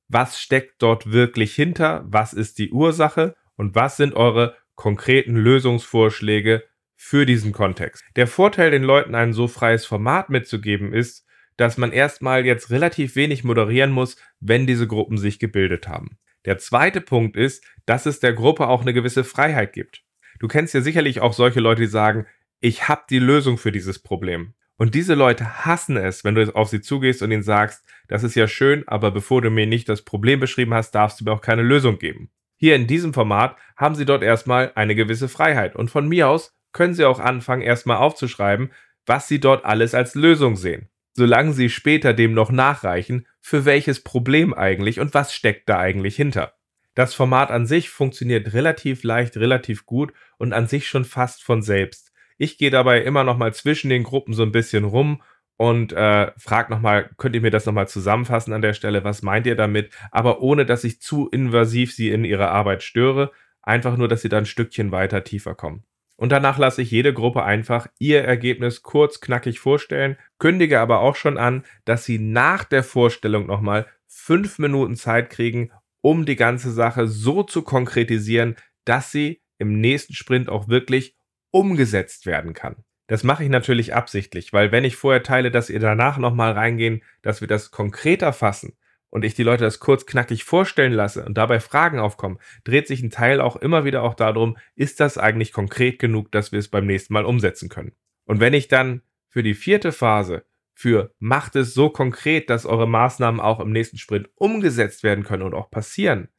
Was 0.10 0.42
steckt 0.42 0.82
dort 0.82 1.14
wirklich 1.14 1.56
hinter? 1.56 2.04
Was 2.10 2.34
ist 2.34 2.60
die 2.60 2.72
Ursache? 2.72 3.36
Und 3.56 3.74
was 3.74 3.96
sind 3.96 4.18
eure 4.18 4.58
konkreten 4.76 5.38
Lösungsvorschläge 5.38 6.66
für 6.98 7.26
diesen 7.26 7.54
Kontext? 7.54 8.04
Der 8.18 8.28
Vorteil, 8.28 8.70
den 8.70 8.84
Leuten 8.84 9.16
ein 9.16 9.32
so 9.32 9.48
freies 9.48 9.86
Format 9.86 10.30
mitzugeben, 10.30 10.92
ist, 10.92 11.26
dass 11.56 11.78
man 11.78 11.94
erstmal 11.94 12.46
jetzt 12.46 12.70
relativ 12.70 13.16
wenig 13.16 13.46
moderieren 13.46 13.92
muss, 13.92 14.18
wenn 14.42 14.68
diese 14.68 14.88
Gruppen 14.88 15.18
sich 15.18 15.40
gebildet 15.40 15.88
haben. 15.88 16.18
Der 16.48 16.58
zweite 16.58 17.02
Punkt 17.02 17.36
ist, 17.36 17.62
dass 17.86 18.06
es 18.06 18.22
der 18.22 18.32
Gruppe 18.32 18.70
auch 18.70 18.82
eine 18.82 18.94
gewisse 18.94 19.26
Freiheit 19.26 19.74
gibt. 19.74 20.04
Du 20.40 20.48
kennst 20.48 20.74
ja 20.74 20.80
sicherlich 20.80 21.20
auch 21.20 21.34
solche 21.34 21.60
Leute, 21.60 21.82
die 21.82 21.88
sagen, 21.88 22.26
ich 22.62 22.88
habe 22.88 23.02
die 23.10 23.20
Lösung 23.20 23.58
für 23.58 23.74
dieses 23.74 24.00
Problem. 24.00 24.54
Und 24.78 24.96
diese 24.96 25.14
Leute 25.14 25.66
hassen 25.66 25.98
es, 25.98 26.24
wenn 26.24 26.36
du 26.36 26.56
auf 26.56 26.70
sie 26.70 26.80
zugehst 26.80 27.22
und 27.22 27.32
ihnen 27.32 27.44
sagst, 27.44 27.84
das 28.08 28.24
ist 28.24 28.36
ja 28.36 28.48
schön, 28.48 28.88
aber 28.88 29.12
bevor 29.12 29.42
du 29.42 29.50
mir 29.50 29.68
nicht 29.68 29.90
das 29.90 30.04
Problem 30.04 30.40
beschrieben 30.40 30.74
hast, 30.74 30.92
darfst 30.92 31.20
du 31.20 31.26
mir 31.26 31.34
auch 31.34 31.42
keine 31.42 31.64
Lösung 31.64 32.00
geben. 32.00 32.30
Hier 32.56 32.78
in 32.78 32.88
diesem 32.88 33.14
Format 33.14 33.58
haben 33.76 33.96
sie 33.96 34.06
dort 34.06 34.24
erstmal 34.24 34.72
eine 34.76 34.96
gewisse 34.96 35.28
Freiheit. 35.28 35.76
Und 35.76 35.92
von 35.92 36.08
mir 36.08 36.30
aus 36.30 36.56
können 36.72 36.94
sie 36.94 37.04
auch 37.04 37.20
anfangen, 37.20 37.62
erstmal 37.62 37.98
aufzuschreiben, 37.98 38.72
was 39.06 39.28
sie 39.28 39.42
dort 39.42 39.66
alles 39.66 39.94
als 39.94 40.16
Lösung 40.16 40.56
sehen 40.56 40.88
solange 41.18 41.52
sie 41.52 41.70
später 41.70 42.14
dem 42.14 42.34
noch 42.34 42.52
nachreichen, 42.52 43.28
für 43.42 43.66
welches 43.66 44.04
Problem 44.04 44.54
eigentlich 44.54 45.00
und 45.00 45.16
was 45.16 45.34
steckt 45.34 45.68
da 45.68 45.80
eigentlich 45.80 46.16
hinter. 46.16 46.54
Das 46.94 47.16
Format 47.16 47.50
an 47.50 47.66
sich 47.66 47.90
funktioniert 47.90 48.54
relativ 48.54 49.04
leicht, 49.04 49.36
relativ 49.38 49.88
gut 49.88 50.14
und 50.38 50.54
an 50.54 50.68
sich 50.68 50.88
schon 50.88 51.06
fast 51.06 51.44
von 51.44 51.64
selbst. 51.64 52.12
Ich 52.38 52.60
gehe 52.60 52.70
dabei 52.70 53.02
immer 53.02 53.24
noch 53.24 53.36
mal 53.36 53.52
zwischen 53.52 53.90
den 53.90 54.04
Gruppen 54.04 54.36
so 54.36 54.44
ein 54.44 54.52
bisschen 54.52 54.84
rum 54.84 55.24
und 55.58 55.92
äh, 55.92 56.32
frage 56.38 56.72
nochmal, 56.72 57.10
könnt 57.18 57.34
ihr 57.34 57.42
mir 57.42 57.50
das 57.50 57.66
nochmal 57.66 57.88
zusammenfassen 57.88 58.54
an 58.54 58.62
der 58.62 58.74
Stelle, 58.74 59.04
was 59.04 59.24
meint 59.24 59.48
ihr 59.48 59.56
damit? 59.56 59.92
Aber 60.12 60.42
ohne, 60.42 60.68
dass 60.68 60.84
ich 60.84 61.02
zu 61.02 61.30
invasiv 61.30 61.96
sie 61.96 62.12
in 62.12 62.26
ihrer 62.26 62.52
Arbeit 62.52 62.84
störe, 62.84 63.32
einfach 63.64 63.98
nur, 63.98 64.08
dass 64.08 64.22
sie 64.22 64.30
dann 64.30 64.44
ein 64.44 64.46
Stückchen 64.46 64.92
weiter 64.92 65.24
tiefer 65.24 65.56
kommen. 65.56 65.84
Und 66.18 66.32
danach 66.32 66.58
lasse 66.58 66.82
ich 66.82 66.92
jede 66.92 67.14
Gruppe 67.14 67.44
einfach 67.44 67.88
ihr 68.00 68.24
Ergebnis 68.24 68.82
kurz 68.82 69.22
knackig 69.22 69.60
vorstellen, 69.60 70.18
kündige 70.40 70.80
aber 70.80 71.00
auch 71.00 71.16
schon 71.16 71.38
an, 71.38 71.64
dass 71.86 72.06
sie 72.06 72.18
nach 72.20 72.64
der 72.64 72.84
Vorstellung 72.84 73.46
nochmal 73.46 73.86
fünf 74.08 74.58
Minuten 74.60 74.96
Zeit 74.96 75.30
kriegen, 75.30 75.72
um 76.02 76.26
die 76.26 76.36
ganze 76.36 76.72
Sache 76.72 77.08
so 77.08 77.44
zu 77.44 77.62
konkretisieren, 77.62 78.56
dass 78.84 79.12
sie 79.12 79.42
im 79.60 79.80
nächsten 79.80 80.14
Sprint 80.14 80.50
auch 80.50 80.68
wirklich 80.68 81.16
umgesetzt 81.52 82.26
werden 82.26 82.54
kann. 82.54 82.78
Das 83.08 83.24
mache 83.24 83.44
ich 83.44 83.50
natürlich 83.50 83.94
absichtlich, 83.94 84.52
weil 84.54 84.72
wenn 84.72 84.84
ich 84.84 84.98
vorher 84.98 85.24
teile, 85.24 85.50
dass 85.52 85.70
ihr 85.70 85.80
danach 85.80 86.18
nochmal 86.18 86.52
reingehen, 86.52 87.04
dass 87.22 87.42
wir 87.42 87.48
das 87.48 87.72
konkreter 87.72 88.34
fassen, 88.34 88.76
und 89.10 89.26
ich 89.26 89.34
die 89.34 89.44
Leute 89.44 89.64
das 89.64 89.80
kurz 89.80 90.06
knackig 90.06 90.44
vorstellen 90.44 90.94
lasse 90.94 91.26
und 91.26 91.38
dabei 91.38 91.60
Fragen 91.60 92.00
aufkommen, 92.00 92.40
dreht 92.64 92.88
sich 92.88 93.02
ein 93.02 93.10
Teil 93.10 93.42
auch 93.42 93.56
immer 93.56 93.86
wieder 93.86 94.04
auch 94.04 94.14
darum, 94.14 94.58
ist 94.76 95.00
das 95.00 95.18
eigentlich 95.18 95.54
konkret 95.54 96.00
genug, 96.00 96.32
dass 96.32 96.52
wir 96.52 96.60
es 96.60 96.68
beim 96.68 96.86
nächsten 96.86 97.14
Mal 97.14 97.26
umsetzen 97.26 97.70
können. 97.70 97.94
Und 98.26 98.40
wenn 98.40 98.54
ich 98.54 98.68
dann 98.68 99.02
für 99.30 99.44
die 99.44 99.54
vierte 99.54 99.92
Phase 99.92 100.46
für 100.74 101.12
macht 101.18 101.56
es 101.56 101.74
so 101.74 101.90
konkret, 101.90 102.50
dass 102.50 102.66
eure 102.66 102.88
Maßnahmen 102.88 103.42
auch 103.42 103.60
im 103.60 103.72
nächsten 103.72 103.98
Sprint 103.98 104.30
umgesetzt 104.36 105.02
werden 105.02 105.24
können 105.24 105.44
und 105.44 105.56
auch 105.56 105.72
passieren, 105.72 106.30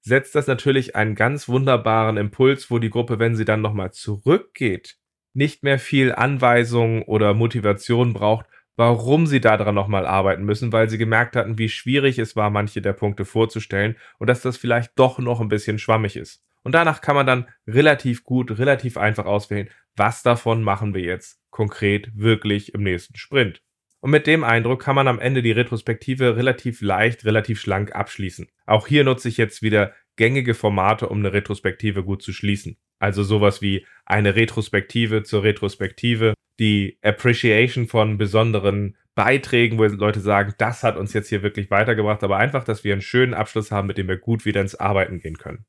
setzt 0.00 0.34
das 0.34 0.46
natürlich 0.46 0.96
einen 0.96 1.14
ganz 1.14 1.48
wunderbaren 1.48 2.16
Impuls, 2.16 2.70
wo 2.70 2.78
die 2.78 2.90
Gruppe, 2.90 3.18
wenn 3.18 3.34
sie 3.34 3.44
dann 3.44 3.60
nochmal 3.60 3.92
zurückgeht, 3.92 4.96
nicht 5.32 5.62
mehr 5.62 5.78
viel 5.78 6.12
Anweisung 6.12 7.02
oder 7.02 7.34
Motivation 7.34 8.12
braucht, 8.12 8.46
warum 8.80 9.26
sie 9.26 9.42
daran 9.42 9.74
nochmal 9.74 10.06
arbeiten 10.06 10.42
müssen, 10.42 10.72
weil 10.72 10.88
sie 10.88 10.96
gemerkt 10.96 11.36
hatten, 11.36 11.58
wie 11.58 11.68
schwierig 11.68 12.18
es 12.18 12.34
war, 12.34 12.48
manche 12.48 12.80
der 12.80 12.94
Punkte 12.94 13.26
vorzustellen 13.26 13.94
und 14.18 14.26
dass 14.26 14.40
das 14.40 14.56
vielleicht 14.56 14.92
doch 14.98 15.18
noch 15.18 15.42
ein 15.42 15.48
bisschen 15.48 15.78
schwammig 15.78 16.16
ist. 16.16 16.42
Und 16.62 16.74
danach 16.74 17.02
kann 17.02 17.14
man 17.14 17.26
dann 17.26 17.46
relativ 17.66 18.24
gut, 18.24 18.58
relativ 18.58 18.96
einfach 18.96 19.26
auswählen, 19.26 19.68
was 19.96 20.22
davon 20.22 20.62
machen 20.62 20.94
wir 20.94 21.02
jetzt 21.02 21.42
konkret 21.50 22.08
wirklich 22.14 22.72
im 22.72 22.82
nächsten 22.82 23.16
Sprint. 23.16 23.60
Und 24.00 24.12
mit 24.12 24.26
dem 24.26 24.44
Eindruck 24.44 24.80
kann 24.80 24.96
man 24.96 25.08
am 25.08 25.18
Ende 25.18 25.42
die 25.42 25.52
Retrospektive 25.52 26.36
relativ 26.36 26.80
leicht, 26.80 27.26
relativ 27.26 27.60
schlank 27.60 27.94
abschließen. 27.94 28.48
Auch 28.64 28.86
hier 28.86 29.04
nutze 29.04 29.28
ich 29.28 29.36
jetzt 29.36 29.60
wieder 29.60 29.92
gängige 30.16 30.54
Formate, 30.54 31.10
um 31.10 31.18
eine 31.18 31.34
Retrospektive 31.34 32.02
gut 32.02 32.22
zu 32.22 32.32
schließen. 32.32 32.78
Also 32.98 33.24
sowas 33.24 33.60
wie 33.60 33.84
eine 34.06 34.36
Retrospektive 34.36 35.22
zur 35.22 35.42
Retrospektive, 35.42 36.32
die 36.60 36.98
Appreciation 37.02 37.88
von 37.88 38.18
besonderen 38.18 38.96
Beiträgen, 39.16 39.78
wo 39.78 39.84
Leute 39.84 40.20
sagen, 40.20 40.54
das 40.58 40.84
hat 40.84 40.96
uns 40.96 41.12
jetzt 41.12 41.28
hier 41.28 41.42
wirklich 41.42 41.70
weitergebracht, 41.70 42.22
aber 42.22 42.36
einfach, 42.36 42.62
dass 42.62 42.84
wir 42.84 42.92
einen 42.92 43.02
schönen 43.02 43.34
Abschluss 43.34 43.72
haben, 43.72 43.88
mit 43.88 43.98
dem 43.98 44.06
wir 44.06 44.18
gut 44.18 44.44
wieder 44.44 44.60
ins 44.60 44.76
Arbeiten 44.76 45.18
gehen 45.18 45.38
können. 45.38 45.64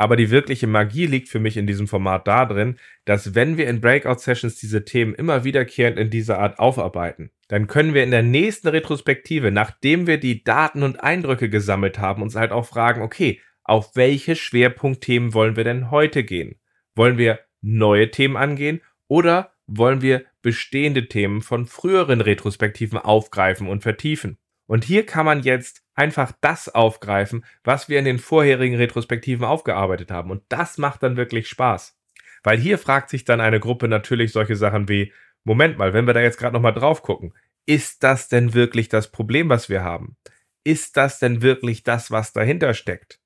Aber 0.00 0.16
die 0.16 0.30
wirkliche 0.30 0.68
Magie 0.68 1.06
liegt 1.06 1.28
für 1.28 1.40
mich 1.40 1.56
in 1.56 1.66
diesem 1.66 1.88
Format 1.88 2.28
darin, 2.28 2.78
dass 3.04 3.34
wenn 3.34 3.56
wir 3.56 3.66
in 3.66 3.80
Breakout-Sessions 3.80 4.54
diese 4.54 4.84
Themen 4.84 5.12
immer 5.12 5.42
wiederkehrend 5.42 5.98
in 5.98 6.08
dieser 6.08 6.38
Art 6.38 6.60
aufarbeiten, 6.60 7.32
dann 7.48 7.66
können 7.66 7.94
wir 7.94 8.04
in 8.04 8.12
der 8.12 8.22
nächsten 8.22 8.68
Retrospektive, 8.68 9.50
nachdem 9.50 10.06
wir 10.06 10.18
die 10.18 10.44
Daten 10.44 10.84
und 10.84 11.02
Eindrücke 11.02 11.50
gesammelt 11.50 11.98
haben, 11.98 12.22
uns 12.22 12.36
halt 12.36 12.52
auch 12.52 12.66
fragen, 12.66 13.02
okay, 13.02 13.40
auf 13.64 13.96
welche 13.96 14.36
Schwerpunktthemen 14.36 15.34
wollen 15.34 15.56
wir 15.56 15.64
denn 15.64 15.90
heute 15.90 16.22
gehen? 16.22 16.60
Wollen 16.94 17.18
wir 17.18 17.40
neue 17.60 18.10
Themen 18.12 18.36
angehen 18.36 18.80
oder 19.08 19.52
wollen 19.66 20.00
wir 20.00 20.24
bestehende 20.42 21.08
Themen 21.08 21.42
von 21.42 21.66
früheren 21.66 22.20
Retrospektiven 22.20 22.98
aufgreifen 22.98 23.68
und 23.68 23.82
vertiefen? 23.82 24.38
Und 24.66 24.84
hier 24.84 25.06
kann 25.06 25.24
man 25.24 25.42
jetzt 25.42 25.82
einfach 25.94 26.32
das 26.40 26.68
aufgreifen, 26.68 27.44
was 27.64 27.88
wir 27.88 27.98
in 27.98 28.04
den 28.04 28.18
vorherigen 28.18 28.76
Retrospektiven 28.76 29.44
aufgearbeitet 29.44 30.10
haben. 30.10 30.30
Und 30.30 30.42
das 30.48 30.78
macht 30.78 31.02
dann 31.02 31.16
wirklich 31.16 31.48
Spaß. 31.48 31.98
Weil 32.42 32.58
hier 32.58 32.78
fragt 32.78 33.10
sich 33.10 33.24
dann 33.24 33.40
eine 33.40 33.60
Gruppe 33.60 33.88
natürlich 33.88 34.32
solche 34.32 34.56
Sachen 34.56 34.88
wie, 34.88 35.12
Moment 35.44 35.78
mal, 35.78 35.94
wenn 35.94 36.06
wir 36.06 36.14
da 36.14 36.20
jetzt 36.20 36.38
gerade 36.38 36.52
nochmal 36.52 36.74
drauf 36.74 37.02
gucken, 37.02 37.32
ist 37.66 38.02
das 38.02 38.28
denn 38.28 38.54
wirklich 38.54 38.88
das 38.88 39.10
Problem, 39.10 39.48
was 39.48 39.68
wir 39.68 39.82
haben? 39.82 40.16
Ist 40.64 40.96
das 40.96 41.18
denn 41.18 41.42
wirklich 41.42 41.82
das, 41.82 42.10
was 42.10 42.32
dahinter 42.32 42.74
steckt? 42.74 43.20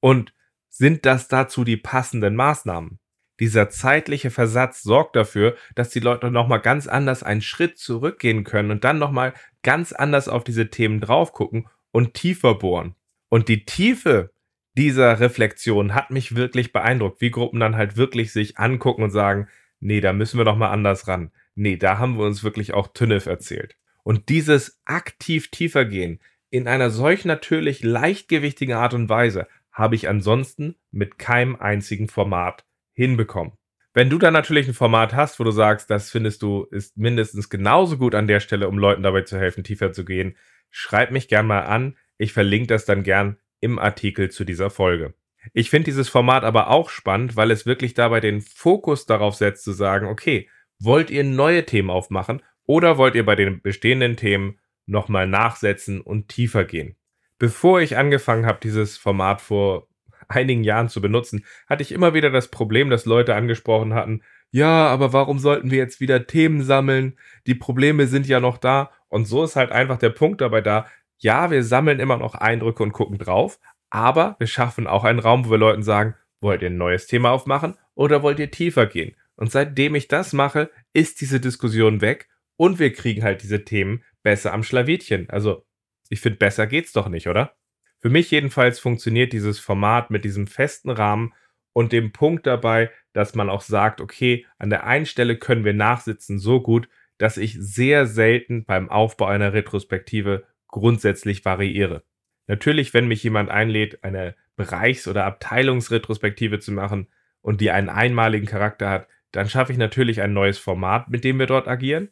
Und 0.00 0.34
sind 0.68 1.04
das 1.04 1.28
dazu 1.28 1.64
die 1.64 1.76
passenden 1.76 2.36
Maßnahmen? 2.36 2.98
Dieser 3.40 3.70
zeitliche 3.70 4.30
Versatz 4.30 4.82
sorgt 4.82 5.16
dafür, 5.16 5.56
dass 5.74 5.90
die 5.90 6.00
Leute 6.00 6.30
nochmal 6.30 6.60
ganz 6.60 6.86
anders 6.86 7.22
einen 7.22 7.40
Schritt 7.40 7.78
zurückgehen 7.78 8.44
können 8.44 8.70
und 8.70 8.84
dann 8.84 8.98
nochmal 8.98 9.32
ganz 9.62 9.92
anders 9.92 10.28
auf 10.28 10.44
diese 10.44 10.68
Themen 10.68 11.00
drauf 11.00 11.32
gucken 11.32 11.66
und 11.90 12.14
tiefer 12.14 12.54
bohren. 12.54 12.94
Und 13.30 13.48
die 13.48 13.64
Tiefe 13.64 14.30
dieser 14.76 15.20
Reflexion 15.20 15.94
hat 15.94 16.10
mich 16.10 16.36
wirklich 16.36 16.72
beeindruckt, 16.72 17.20
wie 17.20 17.30
Gruppen 17.30 17.60
dann 17.60 17.76
halt 17.76 17.96
wirklich 17.96 18.32
sich 18.32 18.58
angucken 18.58 19.02
und 19.02 19.10
sagen, 19.10 19.48
nee, 19.80 20.00
da 20.00 20.12
müssen 20.12 20.38
wir 20.38 20.44
noch 20.44 20.56
mal 20.56 20.70
anders 20.70 21.08
ran. 21.08 21.32
Nee, 21.54 21.76
da 21.76 21.98
haben 21.98 22.18
wir 22.18 22.26
uns 22.26 22.44
wirklich 22.44 22.74
auch 22.74 22.88
Tünnef 22.88 23.26
erzählt. 23.26 23.76
Und 24.02 24.28
dieses 24.28 24.80
aktiv 24.84 25.50
tiefer 25.50 25.84
gehen 25.84 26.20
in 26.50 26.66
einer 26.68 26.90
solch 26.90 27.24
natürlich 27.24 27.82
leichtgewichtigen 27.82 28.74
Art 28.74 28.92
und 28.92 29.08
Weise 29.08 29.46
habe 29.72 29.94
ich 29.94 30.08
ansonsten 30.08 30.76
mit 30.90 31.18
keinem 31.18 31.56
einzigen 31.56 32.08
Format 32.08 32.64
hinbekommen. 33.00 33.54
Wenn 33.94 34.10
du 34.10 34.18
dann 34.18 34.34
natürlich 34.34 34.68
ein 34.68 34.74
Format 34.74 35.14
hast, 35.14 35.40
wo 35.40 35.44
du 35.44 35.50
sagst, 35.50 35.90
das 35.90 36.10
findest 36.10 36.42
du 36.42 36.64
ist 36.70 36.96
mindestens 36.98 37.48
genauso 37.48 37.96
gut 37.96 38.14
an 38.14 38.28
der 38.28 38.40
Stelle, 38.40 38.68
um 38.68 38.78
Leuten 38.78 39.02
dabei 39.02 39.22
zu 39.22 39.38
helfen, 39.38 39.64
tiefer 39.64 39.92
zu 39.92 40.04
gehen, 40.04 40.36
schreib 40.70 41.10
mich 41.10 41.26
gern 41.26 41.46
mal 41.46 41.62
an. 41.62 41.96
Ich 42.18 42.32
verlinke 42.34 42.68
das 42.68 42.84
dann 42.84 43.02
gern 43.02 43.38
im 43.60 43.78
Artikel 43.78 44.30
zu 44.30 44.44
dieser 44.44 44.68
Folge. 44.68 45.14
Ich 45.54 45.70
finde 45.70 45.86
dieses 45.86 46.10
Format 46.10 46.44
aber 46.44 46.68
auch 46.68 46.90
spannend, 46.90 47.36
weil 47.36 47.50
es 47.50 47.64
wirklich 47.64 47.94
dabei 47.94 48.20
den 48.20 48.42
Fokus 48.42 49.06
darauf 49.06 49.34
setzt 49.34 49.64
zu 49.64 49.72
sagen, 49.72 50.06
okay, 50.06 50.48
wollt 50.78 51.10
ihr 51.10 51.24
neue 51.24 51.64
Themen 51.64 51.88
aufmachen 51.88 52.42
oder 52.66 52.98
wollt 52.98 53.14
ihr 53.14 53.24
bei 53.24 53.34
den 53.34 53.62
bestehenden 53.62 54.16
Themen 54.16 54.58
nochmal 54.84 55.26
nachsetzen 55.26 56.02
und 56.02 56.28
tiefer 56.28 56.64
gehen? 56.64 56.96
Bevor 57.38 57.80
ich 57.80 57.96
angefangen 57.96 58.44
habe, 58.44 58.60
dieses 58.62 58.98
Format 58.98 59.40
vor 59.40 59.88
einigen 60.30 60.64
Jahren 60.64 60.88
zu 60.88 61.00
benutzen, 61.00 61.44
hatte 61.66 61.82
ich 61.82 61.92
immer 61.92 62.14
wieder 62.14 62.30
das 62.30 62.48
Problem, 62.48 62.90
dass 62.90 63.04
Leute 63.04 63.34
angesprochen 63.34 63.94
hatten, 63.94 64.22
ja, 64.52 64.88
aber 64.88 65.12
warum 65.12 65.38
sollten 65.38 65.70
wir 65.70 65.78
jetzt 65.78 66.00
wieder 66.00 66.26
Themen 66.26 66.62
sammeln? 66.62 67.16
Die 67.46 67.54
Probleme 67.54 68.06
sind 68.06 68.26
ja 68.26 68.40
noch 68.40 68.58
da. 68.58 68.90
Und 69.08 69.26
so 69.26 69.44
ist 69.44 69.56
halt 69.56 69.70
einfach 69.70 69.98
der 69.98 70.10
Punkt 70.10 70.40
dabei 70.40 70.60
da, 70.60 70.86
ja, 71.18 71.50
wir 71.50 71.62
sammeln 71.62 72.00
immer 72.00 72.16
noch 72.16 72.34
Eindrücke 72.34 72.82
und 72.82 72.92
gucken 72.92 73.18
drauf, 73.18 73.60
aber 73.90 74.36
wir 74.38 74.46
schaffen 74.46 74.86
auch 74.86 75.04
einen 75.04 75.18
Raum, 75.18 75.44
wo 75.44 75.50
wir 75.50 75.58
Leuten 75.58 75.82
sagen, 75.82 76.14
wollt 76.40 76.62
ihr 76.62 76.70
ein 76.70 76.78
neues 76.78 77.06
Thema 77.06 77.30
aufmachen 77.30 77.76
oder 77.94 78.22
wollt 78.22 78.38
ihr 78.38 78.50
tiefer 78.50 78.86
gehen? 78.86 79.14
Und 79.36 79.52
seitdem 79.52 79.94
ich 79.94 80.08
das 80.08 80.32
mache, 80.32 80.70
ist 80.92 81.20
diese 81.20 81.40
Diskussion 81.40 82.00
weg 82.00 82.28
und 82.56 82.78
wir 82.78 82.92
kriegen 82.92 83.22
halt 83.22 83.42
diese 83.42 83.64
Themen 83.64 84.02
besser 84.22 84.52
am 84.52 84.62
Schlawittchen. 84.62 85.28
Also, 85.30 85.66
ich 86.08 86.20
finde, 86.20 86.38
besser 86.38 86.66
geht's 86.66 86.92
doch 86.92 87.08
nicht, 87.08 87.28
oder? 87.28 87.54
Für 88.00 88.10
mich 88.10 88.30
jedenfalls 88.30 88.78
funktioniert 88.78 89.32
dieses 89.32 89.58
Format 89.58 90.10
mit 90.10 90.24
diesem 90.24 90.46
festen 90.46 90.90
Rahmen 90.90 91.34
und 91.72 91.92
dem 91.92 92.12
Punkt 92.12 92.46
dabei, 92.46 92.90
dass 93.12 93.34
man 93.34 93.50
auch 93.50 93.60
sagt, 93.60 94.00
okay, 94.00 94.46
an 94.58 94.70
der 94.70 94.84
einen 94.84 95.06
Stelle 95.06 95.36
können 95.36 95.64
wir 95.64 95.74
nachsitzen 95.74 96.38
so 96.38 96.60
gut, 96.60 96.88
dass 97.18 97.36
ich 97.36 97.56
sehr 97.58 98.06
selten 98.06 98.64
beim 98.64 98.88
Aufbau 98.88 99.26
einer 99.26 99.52
Retrospektive 99.52 100.44
grundsätzlich 100.68 101.44
variiere. 101.44 102.02
Natürlich, 102.46 102.94
wenn 102.94 103.08
mich 103.08 103.22
jemand 103.22 103.50
einlädt, 103.50 104.02
eine 104.02 104.34
Bereichs- 104.56 105.06
oder 105.06 105.24
Abteilungsretrospektive 105.26 106.58
zu 106.58 106.72
machen 106.72 107.08
und 107.42 107.60
die 107.60 107.70
einen 107.70 107.88
einmaligen 107.88 108.46
Charakter 108.46 108.88
hat, 108.88 109.08
dann 109.32 109.48
schaffe 109.48 109.72
ich 109.72 109.78
natürlich 109.78 110.22
ein 110.22 110.32
neues 110.32 110.58
Format, 110.58 111.10
mit 111.10 111.22
dem 111.24 111.38
wir 111.38 111.46
dort 111.46 111.68
agieren. 111.68 112.08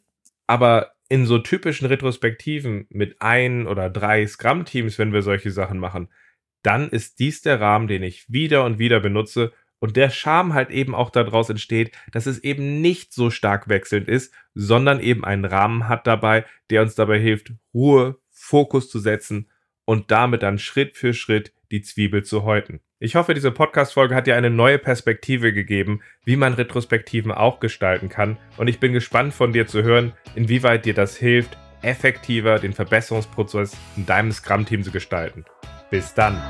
Aber 0.47 0.93
in 1.09 1.25
so 1.25 1.39
typischen 1.39 1.87
Retrospektiven 1.87 2.85
mit 2.89 3.21
ein 3.21 3.67
oder 3.67 3.89
drei 3.89 4.25
Scrum-Teams, 4.25 4.99
wenn 4.99 5.11
wir 5.11 5.23
solche 5.23 5.51
Sachen 5.51 5.79
machen, 5.79 6.09
dann 6.61 6.89
ist 6.89 7.19
dies 7.19 7.41
der 7.41 7.59
Rahmen, 7.59 7.87
den 7.87 8.03
ich 8.03 8.31
wieder 8.31 8.63
und 8.63 8.79
wieder 8.79 8.99
benutze 8.99 9.51
und 9.79 9.95
der 9.95 10.09
Charme 10.09 10.53
halt 10.53 10.69
eben 10.69 10.93
auch 10.93 11.09
daraus 11.09 11.49
entsteht, 11.49 11.97
dass 12.11 12.25
es 12.25 12.39
eben 12.43 12.81
nicht 12.81 13.13
so 13.13 13.31
stark 13.31 13.69
wechselnd 13.69 14.07
ist, 14.07 14.33
sondern 14.53 14.99
eben 14.99 15.23
einen 15.23 15.45
Rahmen 15.45 15.87
hat 15.87 16.05
dabei, 16.05 16.45
der 16.69 16.81
uns 16.81 16.95
dabei 16.95 17.19
hilft, 17.19 17.53
Ruhe, 17.73 18.19
Fokus 18.29 18.89
zu 18.89 18.99
setzen 18.99 19.49
und 19.85 20.11
damit 20.11 20.43
dann 20.43 20.59
Schritt 20.59 20.95
für 20.95 21.13
Schritt 21.13 21.53
die 21.71 21.81
Zwiebel 21.81 22.23
zu 22.23 22.43
häuten. 22.43 22.81
Ich 23.01 23.15
hoffe, 23.15 23.33
diese 23.33 23.51
Podcast-Folge 23.51 24.13
hat 24.13 24.27
dir 24.27 24.35
eine 24.35 24.49
neue 24.49 24.77
Perspektive 24.77 25.53
gegeben, 25.53 26.01
wie 26.25 26.35
man 26.35 26.53
Retrospektiven 26.53 27.31
auch 27.31 27.61
gestalten 27.61 28.09
kann. 28.09 28.37
Und 28.57 28.67
ich 28.67 28.81
bin 28.81 28.91
gespannt 28.91 29.33
von 29.33 29.53
dir 29.53 29.67
zu 29.67 29.83
hören, 29.83 30.11
inwieweit 30.35 30.83
dir 30.83 30.93
das 30.93 31.15
hilft, 31.15 31.57
effektiver 31.81 32.59
den 32.59 32.73
Verbesserungsprozess 32.73 33.77
in 33.95 34.05
deinem 34.05 34.33
Scrum-Team 34.33 34.83
zu 34.83 34.91
gestalten. 34.91 35.45
Bis 35.89 36.13
dann! 36.13 36.41